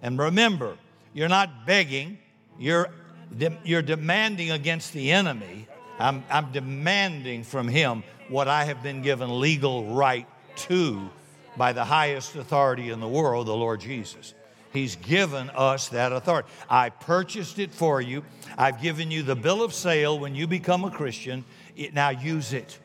And 0.02 0.18
remember, 0.18 0.76
you're 1.14 1.28
not 1.28 1.66
begging, 1.66 2.18
you're, 2.58 2.90
de- 3.36 3.58
you're 3.64 3.82
demanding 3.82 4.50
against 4.50 4.92
the 4.92 5.10
enemy. 5.10 5.66
I'm, 5.98 6.24
I'm 6.30 6.52
demanding 6.52 7.44
from 7.44 7.68
him 7.68 8.02
what 8.32 8.48
I 8.48 8.64
have 8.64 8.82
been 8.82 9.02
given 9.02 9.40
legal 9.40 9.94
right 9.94 10.26
to 10.56 11.10
by 11.56 11.72
the 11.72 11.84
highest 11.84 12.34
authority 12.34 12.90
in 12.90 13.00
the 13.00 13.08
world, 13.08 13.46
the 13.46 13.54
Lord 13.54 13.80
Jesus. 13.80 14.34
He's 14.72 14.96
given 14.96 15.50
us 15.50 15.90
that 15.90 16.12
authority. 16.12 16.48
I 16.68 16.88
purchased 16.88 17.58
it 17.58 17.70
for 17.70 18.00
you. 18.00 18.24
I've 18.56 18.80
given 18.80 19.10
you 19.10 19.22
the 19.22 19.36
bill 19.36 19.62
of 19.62 19.74
sale 19.74 20.18
when 20.18 20.34
you 20.34 20.46
become 20.46 20.84
a 20.84 20.90
Christian. 20.90 21.44
It, 21.76 21.92
now 21.92 22.08
use 22.08 22.54
it 22.54 22.78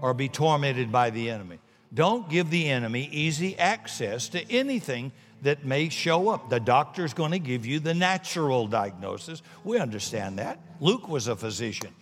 or 0.00 0.14
be 0.14 0.30
tormented 0.30 0.90
by 0.90 1.10
the 1.10 1.30
enemy. 1.30 1.58
Don't 1.92 2.28
give 2.30 2.50
the 2.50 2.68
enemy 2.68 3.08
easy 3.12 3.58
access 3.58 4.30
to 4.30 4.50
anything 4.50 5.12
that 5.42 5.64
may 5.64 5.90
show 5.90 6.30
up. 6.30 6.48
The 6.48 6.58
doctor's 6.58 7.12
going 7.12 7.32
to 7.32 7.38
give 7.38 7.66
you 7.66 7.80
the 7.80 7.94
natural 7.94 8.66
diagnosis. 8.66 9.42
We 9.62 9.78
understand 9.78 10.38
that. 10.38 10.58
Luke 10.80 11.06
was 11.08 11.28
a 11.28 11.36
physician. 11.36 11.94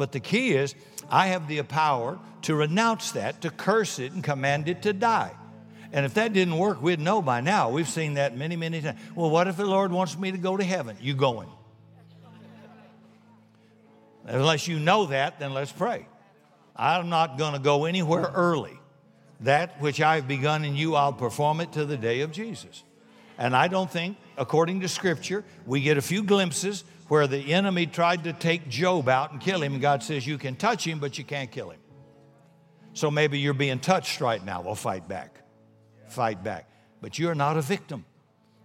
But 0.00 0.12
the 0.12 0.20
key 0.20 0.54
is, 0.54 0.74
I 1.10 1.26
have 1.26 1.46
the 1.46 1.60
power 1.60 2.18
to 2.42 2.54
renounce 2.54 3.12
that, 3.12 3.42
to 3.42 3.50
curse 3.50 3.98
it, 3.98 4.12
and 4.12 4.24
command 4.24 4.66
it 4.66 4.80
to 4.84 4.94
die. 4.94 5.32
And 5.92 6.06
if 6.06 6.14
that 6.14 6.32
didn't 6.32 6.56
work, 6.56 6.80
we'd 6.80 7.00
know 7.00 7.20
by 7.20 7.42
now. 7.42 7.68
We've 7.68 7.86
seen 7.86 8.14
that 8.14 8.34
many, 8.34 8.56
many 8.56 8.80
times. 8.80 8.98
Well, 9.14 9.28
what 9.28 9.46
if 9.46 9.58
the 9.58 9.66
Lord 9.66 9.92
wants 9.92 10.16
me 10.16 10.32
to 10.32 10.38
go 10.38 10.56
to 10.56 10.64
heaven? 10.64 10.96
You 11.02 11.12
going. 11.12 11.50
Unless 14.24 14.68
you 14.68 14.78
know 14.78 15.04
that, 15.04 15.38
then 15.38 15.52
let's 15.52 15.70
pray. 15.70 16.06
I'm 16.74 17.10
not 17.10 17.36
going 17.36 17.52
to 17.52 17.58
go 17.58 17.84
anywhere 17.84 18.30
early. 18.34 18.80
That 19.40 19.82
which 19.82 20.00
I've 20.00 20.26
begun 20.26 20.64
in 20.64 20.76
you, 20.76 20.94
I'll 20.94 21.12
perform 21.12 21.60
it 21.60 21.72
to 21.72 21.84
the 21.84 21.98
day 21.98 22.22
of 22.22 22.32
Jesus. 22.32 22.84
And 23.36 23.54
I 23.54 23.68
don't 23.68 23.90
think, 23.90 24.16
according 24.38 24.80
to 24.80 24.88
Scripture, 24.88 25.44
we 25.66 25.82
get 25.82 25.98
a 25.98 26.02
few 26.02 26.22
glimpses 26.22 26.84
where 27.10 27.26
the 27.26 27.54
enemy 27.54 27.86
tried 27.86 28.22
to 28.22 28.32
take 28.32 28.68
Job 28.68 29.08
out 29.08 29.32
and 29.32 29.40
kill 29.40 29.64
him, 29.64 29.72
and 29.72 29.82
God 29.82 30.00
says, 30.00 30.24
You 30.24 30.38
can 30.38 30.54
touch 30.54 30.86
him, 30.86 31.00
but 31.00 31.18
you 31.18 31.24
can't 31.24 31.50
kill 31.50 31.70
him. 31.70 31.80
So 32.92 33.10
maybe 33.10 33.40
you're 33.40 33.52
being 33.52 33.80
touched 33.80 34.20
right 34.20 34.42
now. 34.44 34.60
Well, 34.62 34.76
fight 34.76 35.08
back. 35.08 35.40
Fight 36.06 36.44
back. 36.44 36.70
But 37.00 37.18
you're 37.18 37.34
not 37.34 37.56
a 37.56 37.62
victim, 37.62 38.04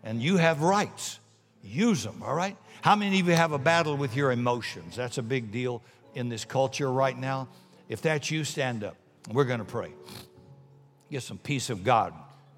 and 0.04 0.22
you 0.22 0.38
have 0.38 0.62
rights. 0.62 1.20
Use 1.64 2.04
them, 2.04 2.22
all 2.24 2.36
right? 2.36 2.56
How 2.84 2.96
many 2.96 3.20
of 3.20 3.28
you 3.28 3.34
have 3.34 3.52
a 3.52 3.58
battle 3.58 3.98
with 3.98 4.16
your 4.16 4.32
emotions? 4.32 4.96
That's 4.96 5.18
a 5.18 5.24
big 5.24 5.52
deal 5.52 5.82
in 6.14 6.30
this 6.30 6.46
culture 6.46 6.92
right 6.92 7.18
now. 7.18 7.48
If 7.90 8.04
that's 8.04 8.30
you, 8.30 8.44
stand 8.44 8.84
up. 8.84 8.96
We're 9.32 9.46
going 9.46 9.58
to 9.58 9.66
pray. 9.66 9.92
Get 11.10 11.24
some 11.24 11.40
peace 11.40 11.72
of 11.72 11.84
God 11.84 12.14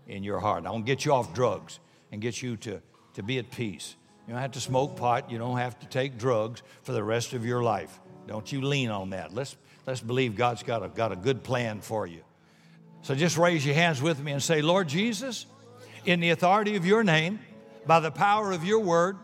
in 0.06 0.26
your 0.26 0.40
heart. 0.40 0.66
I 0.66 0.72
want 0.72 0.86
to 0.86 0.92
get 0.92 1.06
you 1.06 1.14
off 1.14 1.34
drugs 1.34 1.80
and 2.12 2.22
get 2.22 2.42
you 2.42 2.58
to, 2.58 2.82
to 3.14 3.24
be 3.24 3.40
at 3.40 3.52
peace. 3.52 3.96
You 4.28 4.34
don't 4.34 4.42
have 4.42 4.52
to 4.52 4.60
smoke 4.60 4.98
pot. 4.98 5.32
You 5.32 5.38
don't 5.38 5.58
have 5.58 5.80
to 5.80 5.88
take 5.88 6.18
drugs 6.18 6.62
for 6.84 6.92
the 6.92 7.04
rest 7.04 7.34
of 7.34 7.46
your 7.46 7.64
life. 7.64 8.00
Don't 8.28 8.52
you 8.52 8.62
lean 8.62 8.90
on 8.90 9.12
that. 9.12 9.34
Let's, 9.34 9.56
let's 9.86 10.02
believe 10.02 10.36
God's 10.36 10.64
got 10.64 10.84
a, 10.84 10.90
got 10.90 11.14
a 11.14 11.16
good 11.16 11.44
plan 11.44 11.80
for 11.80 12.06
you. 12.06 12.22
So 13.04 13.16
just 13.16 13.38
raise 13.38 13.66
your 13.66 13.76
hands 13.76 14.02
with 14.02 14.22
me 14.22 14.34
and 14.34 14.44
say, 14.44 14.62
Lord 14.62 14.90
Jesus, 14.90 15.46
in 16.06 16.20
the 16.20 16.32
authority 16.32 16.76
of 16.76 16.86
your 16.86 17.04
name, 17.04 17.40
by 17.86 18.02
the 18.02 18.12
power 18.12 18.52
of 18.52 18.66
your 18.66 18.80
word, 18.80 19.18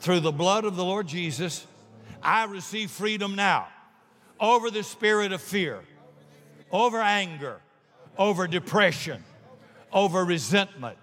through 0.00 0.20
the 0.20 0.32
blood 0.32 0.64
of 0.64 0.74
the 0.74 0.84
Lord 0.84 1.06
Jesus, 1.06 1.64
I 2.20 2.44
receive 2.44 2.90
freedom 2.90 3.36
now 3.36 3.68
over 4.40 4.70
the 4.70 4.82
spirit 4.82 5.32
of 5.32 5.40
fear, 5.40 5.80
over 6.70 7.00
anger, 7.00 7.60
over 8.16 8.46
depression, 8.46 9.22
over 9.92 10.24
resentment, 10.24 10.98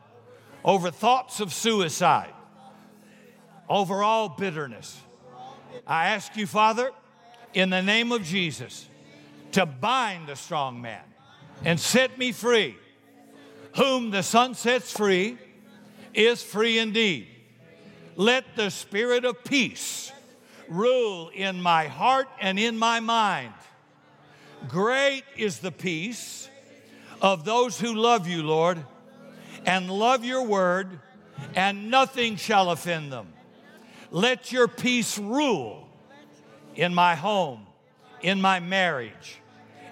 over 0.63 0.91
thoughts 0.91 1.39
of 1.39 1.53
suicide, 1.53 2.33
over 3.69 4.03
all 4.03 4.29
bitterness. 4.29 4.99
I 5.85 6.07
ask 6.07 6.35
you, 6.35 6.47
Father, 6.47 6.91
in 7.53 7.69
the 7.69 7.81
name 7.81 8.11
of 8.11 8.23
Jesus, 8.23 8.87
to 9.53 9.65
bind 9.65 10.27
the 10.27 10.35
strong 10.35 10.81
man 10.81 11.03
and 11.63 11.79
set 11.79 12.17
me 12.17 12.31
free. 12.31 12.75
Whom 13.77 14.11
the 14.11 14.23
Son 14.23 14.53
sets 14.53 14.91
free 14.91 15.37
is 16.13 16.41
free 16.41 16.79
indeed. 16.79 17.27
Let 18.15 18.55
the 18.55 18.69
spirit 18.69 19.25
of 19.25 19.43
peace 19.43 20.11
rule 20.69 21.29
in 21.33 21.61
my 21.61 21.87
heart 21.87 22.27
and 22.39 22.57
in 22.57 22.77
my 22.77 22.99
mind. 22.99 23.53
Great 24.67 25.23
is 25.37 25.59
the 25.59 25.71
peace 25.71 26.49
of 27.21 27.45
those 27.45 27.79
who 27.79 27.93
love 27.93 28.27
you, 28.27 28.43
Lord, 28.43 28.83
and 29.65 29.89
love 29.89 30.23
your 30.23 30.43
word, 30.43 30.99
and 31.55 31.91
nothing 31.91 32.35
shall 32.37 32.71
offend 32.71 33.11
them. 33.11 33.27
Let 34.11 34.51
your 34.51 34.67
peace 34.67 35.17
rule 35.17 35.87
in 36.75 36.93
my 36.93 37.15
home, 37.15 37.65
in 38.21 38.41
my 38.41 38.59
marriage, 38.59 39.39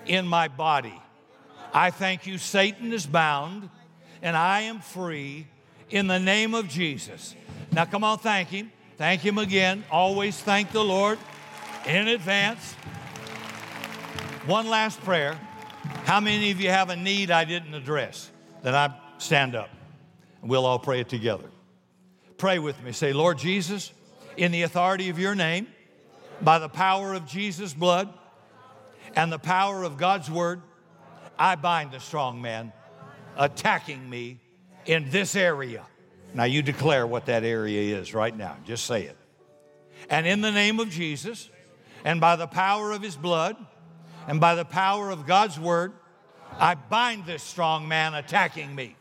in 0.06 0.28
my 0.28 0.48
body. 0.48 1.00
I 1.74 1.90
thank 1.90 2.28
you, 2.28 2.38
Satan 2.38 2.94
is 2.94 3.06
bound 3.06 3.70
and 4.24 4.38
I 4.38 4.62
am 4.62 4.80
free 4.80 5.48
in 5.90 6.08
the 6.08 6.20
name 6.20 6.56
of 6.56 6.68
Jesus. 6.68 7.36
Now, 7.72 7.86
come 7.86 8.04
on, 8.04 8.18
thank 8.18 8.50
Him. 8.50 8.72
Thank 8.98 9.22
Him 9.22 9.38
again. 9.38 9.84
Always 9.92 10.40
thank 10.40 10.72
the 10.72 10.84
Lord 10.84 11.20
in 11.86 12.08
advance. 12.08 12.74
One 14.46 14.68
last 14.70 15.00
prayer. 15.02 15.40
How 16.06 16.20
many 16.20 16.52
of 16.52 16.62
you 16.62 16.70
have 16.70 16.90
a 16.90 16.96
need 16.96 17.32
I 17.32 17.44
didn't 17.44 17.74
address? 17.74 18.32
Then 18.62 18.74
I 18.74 18.96
stand 19.18 19.56
up 19.56 19.70
and 20.42 20.50
we'll 20.50 20.66
all 20.66 20.80
pray 20.80 21.02
it 21.02 21.10
together. 21.10 21.50
Pray 22.38 22.60
with 22.60 22.82
me. 22.84 22.92
Say, 22.94 23.14
Lord 23.14 23.38
Jesus, 23.38 23.92
in 24.38 24.52
the 24.52 24.64
authority 24.64 25.10
of 25.10 25.20
your 25.20 25.36
name, 25.36 25.68
by 26.42 26.60
the 26.60 26.70
power 26.70 27.14
of 27.14 27.26
Jesus' 27.26 27.74
blood 27.74 28.14
and 29.16 29.32
the 29.32 29.40
power 29.40 29.84
of 29.84 29.98
God's 29.98 30.30
word, 30.30 30.62
I 31.38 31.56
bind 31.56 31.92
the 31.92 32.00
strong 32.00 32.42
man 32.42 32.74
attacking 33.38 34.10
me 34.10 34.40
in 34.86 35.10
this 35.10 35.36
area. 35.36 35.86
Now, 36.34 36.46
you 36.46 36.62
declare 36.62 37.06
what 37.06 37.28
that 37.28 37.44
area 37.44 38.00
is 38.00 38.14
right 38.14 38.36
now. 38.36 38.58
Just 38.66 38.86
say 38.86 39.04
it. 39.04 39.18
And 40.10 40.26
in 40.26 40.42
the 40.42 40.52
name 40.52 40.80
of 40.80 40.90
Jesus, 40.90 41.50
and 42.04 42.20
by 42.20 42.36
the 42.36 42.48
power 42.48 42.92
of 42.92 43.02
his 43.02 43.16
blood, 43.16 43.56
and 44.28 44.40
by 44.40 44.56
the 44.56 44.66
power 44.66 45.10
of 45.12 45.28
God's 45.28 45.60
word, 45.60 45.94
I 46.58 46.76
bind 46.76 47.26
this 47.26 47.44
strong 47.44 47.88
man 47.88 48.14
attacking 48.14 48.74
me, 48.74 48.96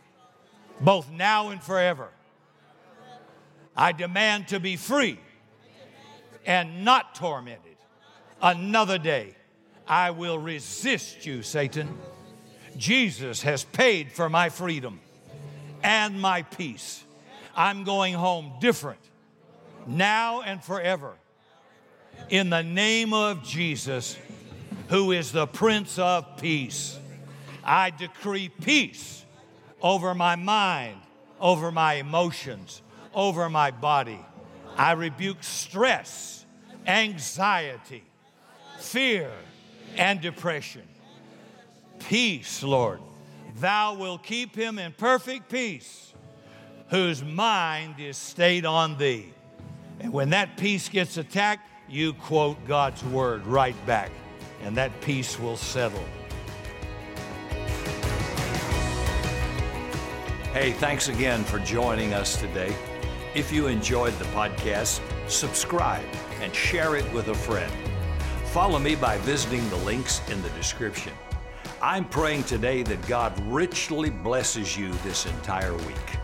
both 0.81 1.11
now 1.11 1.49
and 1.49 1.63
forever. 1.63 2.09
I 3.77 3.93
demand 3.93 4.49
to 4.49 4.61
be 4.61 4.77
free 4.77 5.19
and 6.45 6.85
not 6.85 7.15
tormented. 7.15 7.77
Another 8.41 8.99
day, 8.99 9.35
I 9.87 10.11
will 10.11 10.39
resist 10.39 11.27
you, 11.27 11.43
Satan. 11.43 11.99
Jesus 12.77 13.43
has 13.43 13.65
paid 13.65 14.13
for 14.13 14.29
my 14.29 14.49
freedom 14.49 15.01
and 15.83 16.21
my 16.21 16.43
peace. 16.43 17.05
I'm 17.55 17.85
going 17.85 18.15
home 18.15 18.55
different 18.61 19.01
now 19.87 20.43
and 20.43 20.63
forever. 20.63 21.15
In 22.29 22.51
the 22.51 22.63
name 22.63 23.13
of 23.13 23.43
Jesus, 23.43 24.17
who 24.89 25.13
is 25.13 25.33
the 25.33 25.47
Prince 25.47 25.99
of 25.99 26.37
Peace, 26.39 26.99
I 27.65 27.91
decree 27.91 28.49
peace 28.49 29.25
over 29.81 30.15
my 30.15 30.37
mind, 30.37 30.99
over 31.41 31.73
my 31.73 31.95
emotions, 31.95 32.82
over 33.15 33.49
my 33.49 33.71
body. 33.71 34.19
I 34.77 34.93
rebuke 34.93 35.43
stress, 35.43 36.45
anxiety, 36.87 38.05
fear, 38.79 39.31
and 39.97 40.21
depression. 40.21 40.83
Peace, 41.99 42.63
Lord. 42.63 43.01
Thou 43.57 43.95
will 43.95 44.19
keep 44.19 44.57
him 44.57 44.79
in 44.79 44.93
perfect 44.93 45.51
peace, 45.51 46.13
whose 46.89 47.23
mind 47.23 47.97
is 47.99 48.17
stayed 48.17 48.65
on 48.65 48.97
thee. 48.97 49.33
And 50.01 50.13
when 50.13 50.31
that 50.31 50.57
peace 50.57 50.89
gets 50.89 51.17
attacked, 51.17 51.69
you 51.89 52.15
quote 52.15 52.67
God's 52.67 53.05
word 53.05 53.47
right 53.47 53.77
back, 53.87 54.11
and 54.63 54.77
that 54.77 54.99
peace 55.03 55.39
will 55.39 55.57
settle. 55.57 56.05
Hey, 60.53 60.73
thanks 60.73 61.09
again 61.09 61.45
for 61.45 61.59
joining 61.61 62.15
us 62.15 62.41
today. 62.41 62.75
If 63.35 63.51
you 63.51 63.67
enjoyed 63.67 64.13
the 64.19 64.27
podcast, 64.27 65.01
subscribe 65.27 66.05
and 66.43 66.55
share 66.55 66.97
it 66.97 67.13
with 67.15 67.29
a 67.29 67.35
friend. 67.35 67.73
Follow 68.49 68.79
me 68.79 68.95
by 68.95 69.17
visiting 69.19 69.67
the 69.71 69.77
links 69.77 70.21
in 70.29 70.43
the 70.43 70.51
description. 70.51 71.15
I'm 71.81 72.05
praying 72.05 72.45
today 72.45 72.83
that 72.83 73.09
God 73.09 73.33
richly 73.47 74.11
blesses 74.11 74.77
you 74.77 74.93
this 75.03 75.25
entire 75.25 75.75
week. 75.79 76.22